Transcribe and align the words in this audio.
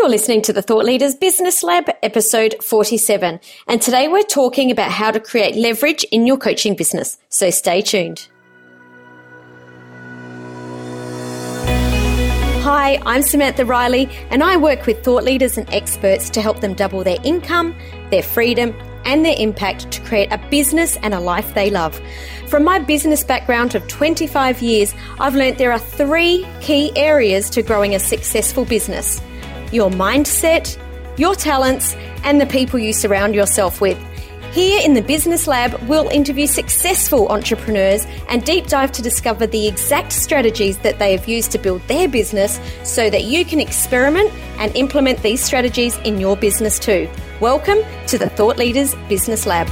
You're 0.00 0.08
listening 0.08 0.40
to 0.42 0.54
the 0.54 0.62
Thought 0.62 0.86
Leaders 0.86 1.14
Business 1.14 1.62
Lab, 1.62 1.90
episode 2.02 2.54
47. 2.64 3.38
And 3.68 3.82
today 3.82 4.08
we're 4.08 4.22
talking 4.22 4.70
about 4.70 4.90
how 4.90 5.10
to 5.10 5.20
create 5.20 5.56
leverage 5.56 6.04
in 6.04 6.26
your 6.26 6.38
coaching 6.38 6.74
business. 6.74 7.18
So 7.28 7.50
stay 7.50 7.82
tuned. 7.82 8.26
Hi, 12.62 12.98
I'm 13.04 13.20
Samantha 13.20 13.66
Riley, 13.66 14.08
and 14.30 14.42
I 14.42 14.56
work 14.56 14.86
with 14.86 15.04
thought 15.04 15.22
leaders 15.22 15.58
and 15.58 15.68
experts 15.68 16.30
to 16.30 16.40
help 16.40 16.60
them 16.60 16.72
double 16.72 17.04
their 17.04 17.18
income, 17.22 17.76
their 18.10 18.22
freedom, 18.22 18.74
and 19.04 19.22
their 19.22 19.36
impact 19.36 19.90
to 19.90 20.00
create 20.04 20.32
a 20.32 20.38
business 20.48 20.96
and 21.02 21.12
a 21.12 21.20
life 21.20 21.52
they 21.52 21.68
love. 21.68 22.00
From 22.46 22.64
my 22.64 22.78
business 22.78 23.22
background 23.22 23.74
of 23.74 23.86
25 23.86 24.62
years, 24.62 24.94
I've 25.18 25.34
learned 25.34 25.58
there 25.58 25.72
are 25.72 25.78
three 25.78 26.46
key 26.62 26.90
areas 26.96 27.50
to 27.50 27.62
growing 27.62 27.94
a 27.94 28.00
successful 28.00 28.64
business 28.64 29.20
your 29.72 29.90
mindset, 29.90 30.78
your 31.18 31.34
talents, 31.34 31.94
and 32.24 32.40
the 32.40 32.46
people 32.46 32.78
you 32.78 32.92
surround 32.92 33.34
yourself 33.34 33.80
with. 33.80 33.98
Here 34.52 34.80
in 34.84 34.94
the 34.94 35.02
Business 35.02 35.46
Lab, 35.46 35.80
we'll 35.88 36.08
interview 36.08 36.48
successful 36.48 37.28
entrepreneurs 37.28 38.04
and 38.28 38.44
deep 38.44 38.66
dive 38.66 38.90
to 38.92 39.02
discover 39.02 39.46
the 39.46 39.68
exact 39.68 40.10
strategies 40.10 40.76
that 40.78 40.98
they 40.98 41.12
have 41.12 41.28
used 41.28 41.52
to 41.52 41.58
build 41.58 41.82
their 41.82 42.08
business 42.08 42.58
so 42.82 43.08
that 43.10 43.24
you 43.24 43.44
can 43.44 43.60
experiment 43.60 44.32
and 44.58 44.74
implement 44.74 45.22
these 45.22 45.40
strategies 45.40 45.96
in 45.98 46.18
your 46.18 46.36
business 46.36 46.80
too. 46.80 47.08
Welcome 47.40 47.78
to 48.08 48.18
the 48.18 48.28
Thought 48.28 48.58
Leaders 48.58 48.96
Business 49.08 49.46
Lab. 49.46 49.68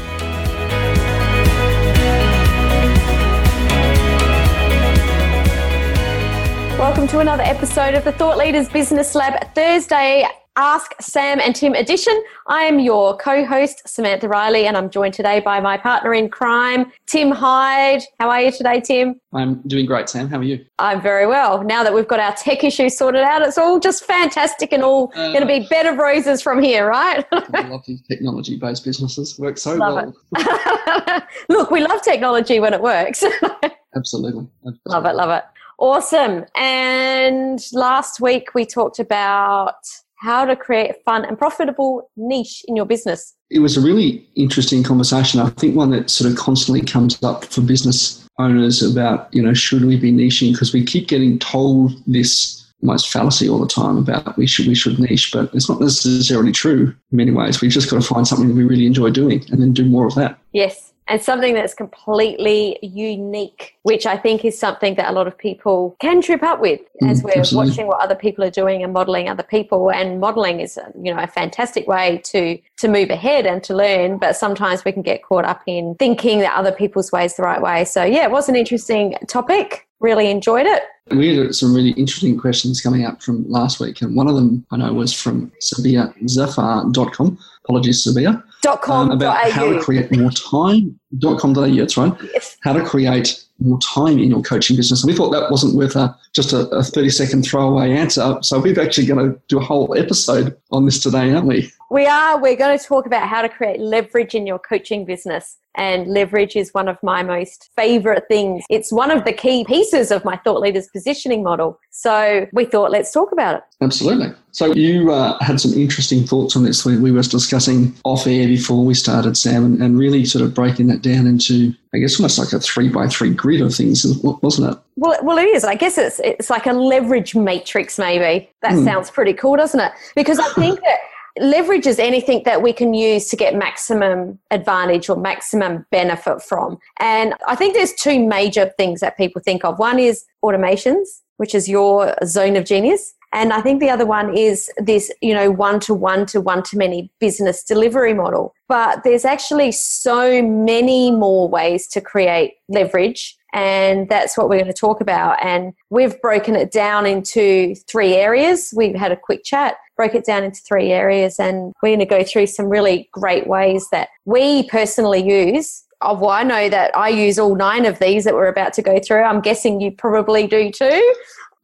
To 7.09 7.21
another 7.21 7.43
episode 7.43 7.95
of 7.95 8.05
the 8.05 8.12
Thought 8.12 8.37
Leaders 8.37 8.69
Business 8.69 9.15
Lab 9.15 9.55
Thursday 9.55 10.27
Ask 10.57 10.93
Sam 11.01 11.41
and 11.41 11.57
Tim 11.57 11.73
edition. 11.73 12.23
I 12.48 12.65
am 12.65 12.81
your 12.81 13.17
co 13.17 13.47
host, 13.47 13.89
Samantha 13.89 14.28
Riley, 14.28 14.67
and 14.67 14.77
I'm 14.77 14.91
joined 14.91 15.14
today 15.14 15.41
by 15.41 15.59
my 15.61 15.79
partner 15.79 16.12
in 16.12 16.29
crime, 16.29 16.92
Tim 17.06 17.31
Hyde. 17.31 18.03
How 18.20 18.29
are 18.29 18.42
you 18.42 18.53
today, 18.53 18.81
Tim? 18.81 19.19
I'm 19.33 19.62
doing 19.69 19.86
great, 19.86 20.11
Sam. 20.11 20.29
How 20.29 20.39
are 20.39 20.42
you? 20.42 20.62
I'm 20.81 21.01
very 21.01 21.27
well. 21.27 21.62
Now 21.62 21.83
that 21.83 21.95
we've 21.95 22.09
got 22.09 22.20
our 22.20 22.34
tech 22.34 22.62
issues 22.62 22.98
sorted 22.98 23.23
out, 23.23 23.41
it's 23.41 23.56
all 23.56 23.79
just 23.79 24.05
fantastic 24.05 24.73
and 24.73 24.83
all 24.83 25.12
uh, 25.14 25.29
going 25.33 25.41
to 25.41 25.47
be 25.47 25.67
bed 25.69 25.86
of 25.86 25.97
roses 25.97 26.42
from 26.42 26.61
here, 26.61 26.89
right? 26.89 27.25
I 27.33 27.69
love 27.69 27.84
these 27.86 28.03
technology 28.03 28.59
based 28.59 28.84
businesses. 28.84 29.39
Work 29.39 29.56
so 29.56 29.77
love 29.77 30.12
well. 30.34 31.23
Look, 31.48 31.70
we 31.70 31.81
love 31.81 32.03
technology 32.03 32.61
when 32.61 32.75
it 32.75 32.83
works. 32.83 33.23
Absolutely. 33.23 33.70
Absolutely. 33.97 34.48
Love 34.86 35.06
it, 35.06 35.14
love 35.14 35.31
it. 35.31 35.45
Awesome. 35.79 36.45
And 36.57 37.61
last 37.73 38.21
week 38.21 38.55
we 38.55 38.67
talked 38.67 38.98
about 38.98 39.77
how 40.17 40.45
to 40.45 40.57
create 40.57 40.91
a 40.91 40.95
fun 41.05 41.25
and 41.25 41.39
profitable 41.39 42.11
niche 42.17 42.65
in 42.67 42.75
your 42.75 42.85
business. 42.85 43.35
It 43.51 43.61
was 43.61 43.77
a 43.77 43.81
really 43.81 44.29
interesting 44.35 44.83
conversation. 44.83 45.41
I 45.41 45.51
think 45.51 45.77
one 45.77 45.91
that 45.91 46.11
sort 46.11 46.31
of 46.31 46.37
constantly 46.37 46.83
comes 46.83 47.23
up 47.23 47.45
for 47.45 47.61
business 47.61 48.27
owners 48.39 48.83
about, 48.83 49.33
you 49.33 49.41
know, 49.41 49.55
should 49.55 49.85
we 49.85 49.97
be 49.97 50.12
niching? 50.12 50.53
Because 50.53 50.73
we 50.73 50.85
keep 50.85 51.07
getting 51.07 51.39
told 51.39 51.92
this 52.07 52.57
almost 52.83 53.11
fallacy 53.11 53.48
all 53.48 53.59
the 53.59 53.67
time 53.67 53.97
about 53.97 54.37
we 54.37 54.47
should 54.47 54.67
we 54.67 54.75
should 54.75 54.98
niche, 54.98 55.31
but 55.33 55.53
it's 55.55 55.69
not 55.69 55.81
necessarily 55.81 56.53
true 56.53 56.95
in 57.11 57.17
many 57.17 57.31
ways. 57.31 57.61
We've 57.61 57.70
just 57.70 57.91
got 57.91 58.01
to 58.01 58.07
find 58.07 58.27
something 58.27 58.48
that 58.48 58.55
we 58.55 58.65
really 58.65 58.87
enjoy 58.87 59.11
doing 59.11 59.45
and 59.51 59.63
then 59.63 59.73
do 59.73 59.85
more 59.85 60.07
of 60.07 60.15
that. 60.17 60.39
Yes 60.53 60.89
and 61.09 61.23
something 61.23 61.55
that's 61.55 61.75
completely 61.75 62.78
unique, 62.83 63.77
which 63.83 64.05
I 64.05 64.17
think 64.17 64.45
is 64.45 64.59
something 64.59 64.95
that 64.97 65.11
a 65.11 65.12
lot 65.12 65.27
of 65.27 65.37
people 65.37 65.97
can 66.01 66.20
trip 66.20 66.42
up 66.42 66.61
with 66.61 66.81
as 67.03 67.23
mm, 67.23 67.25
we're 67.25 67.39
absolutely. 67.39 67.70
watching 67.70 67.87
what 67.87 68.01
other 68.01 68.14
people 68.14 68.45
are 68.45 68.51
doing 68.51 68.83
and 68.83 68.92
modeling 68.92 69.29
other 69.29 69.42
people. 69.42 69.91
And 69.91 70.20
modeling 70.20 70.61
is, 70.61 70.79
you 71.01 71.12
know, 71.12 71.20
a 71.20 71.27
fantastic 71.27 71.89
way 71.89 72.20
to 72.25 72.59
to 72.77 72.89
move 72.89 73.11
ahead 73.11 73.47
and 73.47 73.62
to 73.64 73.75
learn. 73.75 74.19
But 74.19 74.36
sometimes 74.36 74.84
we 74.84 74.92
can 74.92 75.03
get 75.03 75.23
caught 75.23 75.47
up 75.47 75.62
in 75.67 75.97
thinking 75.98 76.41
that 76.41 76.55
other 76.55 76.73
people's 76.73 77.11
way 77.11 77.25
is 77.25 77.36
the 77.36 77.42
right 77.42 77.62
way. 77.62 77.84
So 77.84 78.05
yeah, 78.05 78.25
it 78.25 78.30
was 78.30 78.48
an 78.48 78.57
interesting 78.57 79.14
topic. 79.27 79.86
Really 80.01 80.30
enjoyed 80.30 80.67
it. 80.67 80.83
We 81.11 81.36
had 81.36 81.55
some 81.55 81.75
really 81.75 81.90
interesting 81.92 82.39
questions 82.39 82.80
coming 82.83 83.05
up 83.05 83.23
from 83.23 83.48
last 83.48 83.80
week, 83.80 84.02
and 84.02 84.14
one 84.14 84.29
of 84.29 84.36
them 84.36 84.67
I 84.70 84.77
know 84.77 84.92
was 84.92 85.13
from 85.13 85.51
SabiaZafar.com. 85.61 87.39
Apologies, 87.64 88.07
Sabia. 88.07 88.42
Dot 88.63 88.83
com. 88.83 89.11
Um, 89.11 89.17
about 89.17 89.51
how 89.51 89.73
to 89.73 89.80
create 89.80 90.11
more 90.17 90.30
time. 90.30 90.98
Dot 91.19 91.39
com.au, 91.39 91.70
that's 91.74 91.96
right. 91.96 92.13
Yes. 92.35 92.57
How 92.63 92.73
to 92.73 92.85
create 92.85 93.45
more 93.61 93.79
time 93.80 94.19
in 94.19 94.30
your 94.30 94.42
coaching 94.42 94.77
business. 94.77 95.02
And 95.02 95.11
we 95.11 95.17
thought 95.17 95.30
that 95.30 95.51
wasn't 95.51 95.74
worth 95.74 95.96
a, 95.96 96.17
just 96.33 96.52
a, 96.52 96.69
a 96.69 96.83
30 96.83 97.11
second 97.11 97.42
throwaway 97.42 97.92
answer. 97.92 98.39
So 98.42 98.58
we've 98.58 98.79
actually 98.79 99.07
going 99.07 99.33
to 99.33 99.41
do 99.48 99.58
a 99.58 99.64
whole 99.64 99.96
episode 99.96 100.57
on 100.70 100.85
this 100.85 101.01
today, 101.01 101.33
aren't 101.33 101.46
we? 101.46 101.73
We 101.91 102.07
are. 102.07 102.41
We're 102.41 102.57
going 102.57 102.79
to 102.79 102.85
talk 102.85 103.07
about 103.07 103.29
how 103.29 103.42
to 103.42 103.48
create 103.48 103.80
leverage 103.80 104.35
in 104.35 104.46
your 104.46 104.58
coaching 104.58 105.05
business. 105.05 105.57
And 105.75 106.08
leverage 106.08 106.57
is 106.57 106.75
one 106.75 106.89
of 106.89 106.98
my 107.02 107.23
most 107.23 107.70
favorite 107.77 108.25
things. 108.29 108.64
It's 108.69 108.92
one 108.92 109.11
of 109.13 109.25
the 109.25 109.33
key 109.33 109.64
pieces 109.64 110.11
of 110.11 110.25
my 110.25 110.36
thought 110.39 110.61
leaders 110.61 110.89
positioning 110.89 111.42
model. 111.42 111.79
So 111.90 112.48
we 112.52 112.64
thought, 112.64 112.90
let's 112.90 113.13
talk 113.13 113.30
about 113.33 113.57
it. 113.57 113.63
Absolutely. 113.80 114.35
So 114.51 114.75
you 114.75 115.13
uh, 115.13 115.39
had 115.42 115.61
some 115.61 115.73
interesting 115.73 116.27
thoughts 116.27 116.57
on 116.57 116.64
this. 116.64 116.85
We, 116.85 116.98
we 116.98 117.13
were 117.13 117.23
discussing 117.23 117.95
off 118.05 118.27
air 118.27 118.48
before 118.48 118.85
we 118.85 118.95
started, 118.95 119.36
Sam, 119.36 119.64
and, 119.64 119.83
and 119.83 119.98
really 119.98 120.25
sort 120.25 120.45
of 120.45 120.55
breaking 120.55 120.86
that 120.89 121.03
down 121.03 121.27
into, 121.27 121.75
I 121.95 121.98
guess, 121.98 122.19
almost 122.19 122.39
like 122.39 122.53
a 122.53 122.59
three 122.59 122.89
by 122.89 123.07
three 123.07 123.33
grid 123.33 123.61
of 123.61 123.75
things, 123.75 124.05
wasn't 124.42 124.73
it? 124.73 124.79
Well, 124.97 125.19
well, 125.23 125.39
it 125.39 125.48
is. 125.48 125.64
I 125.64 125.75
guess 125.75 125.98
it's 125.98 126.20
it's 126.25 126.51
like 126.51 126.67
a 126.67 126.73
leverage 126.73 127.35
matrix. 127.35 127.98
Maybe 127.98 128.50
that 128.62 128.73
mm. 128.73 128.85
sounds 128.85 129.11
pretty 129.11 129.35
cool, 129.35 129.56
doesn't 129.56 129.79
it? 129.79 129.93
Because 130.17 130.38
I 130.38 130.49
think 130.55 130.81
that 130.81 130.99
leverage 131.41 131.87
is 131.87 131.99
anything 131.99 132.43
that 132.44 132.62
we 132.62 132.73
can 132.73 132.94
use 132.94 133.29
to 133.29 133.37
get 133.37 133.55
maximum 133.55 134.38
advantage 134.50 135.08
or 135.08 135.17
maximum 135.17 135.87
benefit 135.91 136.43
from. 136.43 136.79
And 136.99 137.35
I 137.47 137.55
think 137.55 137.75
there's 137.75 137.93
two 137.94 138.26
major 138.26 138.73
things 138.76 139.00
that 139.00 139.17
people 139.17 139.43
think 139.44 139.64
of. 139.64 139.79
One 139.79 139.99
is 139.99 140.25
automations, 140.44 141.06
which 141.37 141.55
is 141.55 141.69
your 141.69 142.14
zone 142.25 142.56
of 142.56 142.64
genius. 142.64 143.14
And 143.32 143.52
I 143.52 143.61
think 143.61 143.81
the 143.81 143.90
other 143.90 144.06
one 144.06 144.37
is 144.37 144.70
this, 144.78 145.12
you 145.20 145.34
know, 145.34 145.50
one 145.50 145.81
to 145.81 145.94
one 145.94 146.26
to 146.26 146.40
one 146.40 146.62
to 146.64 146.76
many 146.76 147.11
business 147.19 147.62
delivery 147.62 148.14
model. 148.14 148.55
But 148.69 149.05
there's 149.05 149.25
actually 149.25 149.72
so 149.72 150.43
many 150.43 151.11
more 151.11 151.49
ways 151.49 151.87
to 151.88 152.00
create 152.00 152.55
leverage. 152.69 153.37
And 153.52 154.08
that's 154.08 154.37
what 154.37 154.49
we're 154.49 154.58
going 154.58 154.72
to 154.72 154.75
talk 154.75 155.00
about. 155.00 155.43
And 155.43 155.72
we've 155.90 156.20
broken 156.20 156.55
it 156.55 156.70
down 156.70 157.06
into 157.06 157.75
three 157.87 158.14
areas. 158.14 158.72
We've 158.76 158.94
had 158.94 159.11
a 159.11 159.16
quick 159.16 159.43
chat, 159.43 159.76
broke 159.96 160.14
it 160.14 160.25
down 160.25 160.44
into 160.44 160.60
three 160.60 160.93
areas, 160.93 161.40
and 161.40 161.72
we're 161.82 161.90
going 161.90 161.99
to 162.00 162.05
go 162.05 162.22
through 162.22 162.46
some 162.46 162.66
really 162.66 163.08
great 163.12 163.46
ways 163.46 163.88
that 163.90 164.08
we 164.26 164.69
personally 164.69 165.26
use 165.26 165.84
of 166.00 166.20
well, 166.20 166.31
I 166.31 166.43
know 166.44 166.69
that 166.69 166.96
I 166.96 167.08
use 167.08 167.38
all 167.38 167.56
nine 167.56 167.84
of 167.84 167.99
these 167.99 168.25
that 168.25 168.34
we're 168.34 168.49
about 168.49 168.72
to 168.75 168.82
go 168.82 169.00
through. 169.00 169.22
I'm 169.22 169.40
guessing 169.40 169.81
you 169.81 169.90
probably 169.90 170.46
do 170.46 170.70
too. 170.70 171.14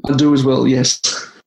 I 0.07 0.13
do 0.15 0.35
as 0.35 0.45
well, 0.45 0.67
yes. 0.67 1.01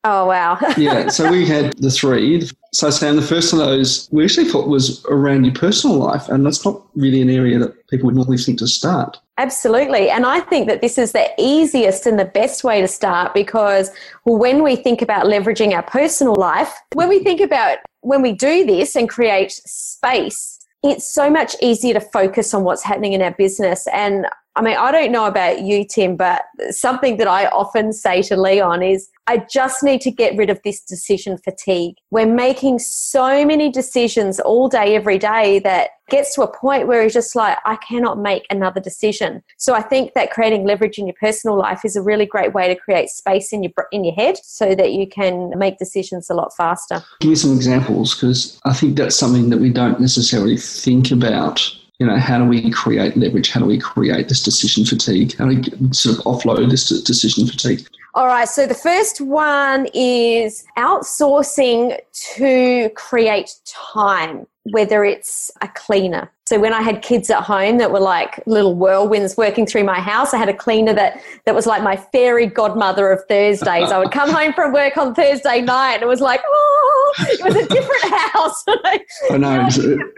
Oh, 0.03 0.25
wow. 0.25 0.58
yeah, 0.78 1.09
so 1.09 1.30
we 1.30 1.46
had 1.46 1.74
the 1.78 1.90
three. 1.90 2.47
So, 2.72 2.90
Sam, 2.90 3.16
the 3.16 3.22
first 3.22 3.52
of 3.52 3.59
those 3.59 4.08
we 4.12 4.24
actually 4.24 4.47
thought 4.47 4.68
was 4.68 5.03
around 5.06 5.44
your 5.44 5.53
personal 5.53 5.97
life, 5.97 6.30
and 6.30 6.46
that's 6.46 6.63
not 6.63 6.81
really 6.96 7.22
an 7.22 7.30
area 7.30 7.59
that 7.59 7.88
people 7.88 8.06
would 8.08 8.16
normally 8.16 8.38
think 8.38 8.59
to 8.59 8.68
start. 8.68 9.18
Absolutely. 9.38 10.09
And 10.09 10.25
I 10.25 10.40
think 10.40 10.68
that 10.68 10.81
this 10.81 10.97
is 10.97 11.12
the 11.12 11.30
easiest 11.38 12.06
and 12.06 12.18
the 12.18 12.25
best 12.25 12.63
way 12.63 12.81
to 12.81 12.88
start 12.88 13.34
because 13.35 13.91
when 14.25 14.63
we 14.63 14.75
think 14.75 15.02
about 15.02 15.25
leveraging 15.25 15.74
our 15.74 15.84
personal 15.84 16.34
life, 16.35 16.74
when 16.94 17.08
we 17.08 17.19
think 17.19 17.40
about 17.40 17.78
when 18.02 18.22
we 18.22 18.31
do 18.31 18.66
this 18.66 18.96
and 18.96 19.08
create 19.08 19.52
space, 19.52 20.66
it's 20.84 21.06
so 21.06 21.29
much 21.29 21.56
easier 21.62 21.94
to 21.94 22.02
focus 22.02 22.53
on 22.53 22.64
what's 22.64 22.84
happening 22.84 23.14
in 23.14 23.22
our 23.22 23.31
business. 23.31 23.88
And 23.94 24.25
I 24.57 24.62
mean, 24.62 24.75
I 24.75 24.91
don't 24.91 25.12
know 25.12 25.28
about 25.28 25.62
you, 25.62 25.85
Tim, 25.85 26.16
but 26.16 26.41
something 26.72 27.18
that 27.18 27.28
I 27.28 27.45
often 27.50 27.94
say 27.94 28.23
to 28.23 28.35
Leon 28.35 28.81
is 28.81 29.07
I 29.28 29.45
just 29.51 29.84
need 29.84 30.01
to 30.01 30.09
get 30.09 30.35
rid 30.35 30.50
of 30.50 30.59
this 30.63 30.81
decision 30.81 31.38
fatigue. 31.38 31.95
We're 32.09 32.25
making 32.25 32.79
so 32.79 33.46
many 33.46 33.72
decisions 33.72 34.40
all 34.40 34.67
day, 34.67 34.96
every 34.96 35.20
day 35.20 35.59
that 35.59 35.91
gets 36.09 36.34
to 36.35 36.41
a 36.41 36.52
point 36.52 36.87
where 36.87 37.03
he's 37.03 37.14
just 37.14 37.35
like, 37.35 37.59
I 37.66 37.76
cannot 37.76 38.17
make 38.17 38.47
another 38.49 38.82
decision. 38.82 39.43
So 39.58 39.76
I 39.76 39.82
think 39.84 40.16
that 40.16 40.32
creating 40.32 40.66
leverage 40.66 40.97
in 40.97 41.05
your 41.05 41.16
personal 41.20 41.55
life 41.55 41.85
is 41.85 41.96
a 41.96 42.02
really 42.02 42.26
great 42.26 42.53
way 42.55 42.67
to 42.67 42.76
create 42.76 43.09
space 43.09 43.53
in 43.53 43.61
your 43.61 43.73
in 43.91 44.03
your 44.03 44.16
head 44.16 44.37
so 44.43 44.73
that 44.73 44.93
you 44.93 45.05
can 45.08 45.53
make 45.55 45.78
decisions 45.78 46.32
a 46.32 46.34
lot 46.34 46.55
faster. 46.55 47.03
Give 47.20 47.29
me 47.29 47.35
some 47.35 47.53
examples 47.53 48.16
because 48.16 48.59
I 48.66 48.73
think 48.73 48.97
that's 48.97 49.16
something 49.16 49.52
that 49.52 49.59
we 49.59 49.70
don't 49.70 49.99
necessarily 49.99 50.58
think 50.58 51.11
about 51.11 51.61
you 51.99 52.05
know, 52.05 52.17
how 52.17 52.38
do 52.38 52.46
we 52.46 52.70
create 52.72 53.17
leverage? 53.17 53.49
How 53.49 53.59
do 53.59 53.66
we 53.66 53.79
create 53.79 54.29
this 54.29 54.44
decision 54.44 54.85
fatigue? 54.85 55.35
How 55.38 55.49
do 55.49 55.58
we 55.58 55.94
sort 55.94 56.17
of 56.17 56.23
offload 56.26 56.70
this 56.70 56.90
decision 57.02 57.47
fatigue? 57.47 57.88
All 58.14 58.28
right. 58.28 58.47
So 58.47 58.66
the 58.66 58.73
first 58.73 59.22
one 59.22 59.88
is 59.94 60.66
outsourcing 60.78 61.99
to 62.35 62.90
create 62.96 63.55
time, 63.66 64.47
whether 64.64 65.03
it's 65.03 65.52
a 65.61 65.67
cleaner. 65.67 66.32
So 66.47 66.59
when 66.59 66.73
I 66.73 66.82
had 66.82 67.02
kids 67.02 67.29
at 67.29 67.44
home 67.44 67.78
that 67.78 67.91
were 67.91 67.99
like 67.99 68.41
little 68.47 68.76
whirlwinds 68.76 69.35
working 69.35 69.66
through 69.66 69.84
my 69.84 69.99
house, 69.99 70.34
I 70.34 70.38
had 70.38 70.49
a 70.49 70.53
cleaner 70.53 70.94
that, 70.94 71.22
that 71.46 71.53
was 71.53 71.67
like 71.67 71.84
my 71.84 71.96
fairy 71.97 72.47
godmother 72.47 73.11
of 73.11 73.22
Thursdays. 73.28 73.91
I 73.91 73.99
would 73.99 74.11
come 74.11 74.32
home 74.32 74.53
from 74.53 74.72
work 74.72 74.97
on 74.97 75.14
Thursday 75.14 75.61
night 75.61 75.96
and 75.96 76.03
it 76.03 76.08
was 76.08 76.22
like, 76.22 76.41
oh, 76.47 76.97
it 77.20 77.44
was 77.44 77.56
a 77.56 77.68
different 77.68 78.04
house. 78.34 78.64
I 79.32 79.38
know. 79.38 79.68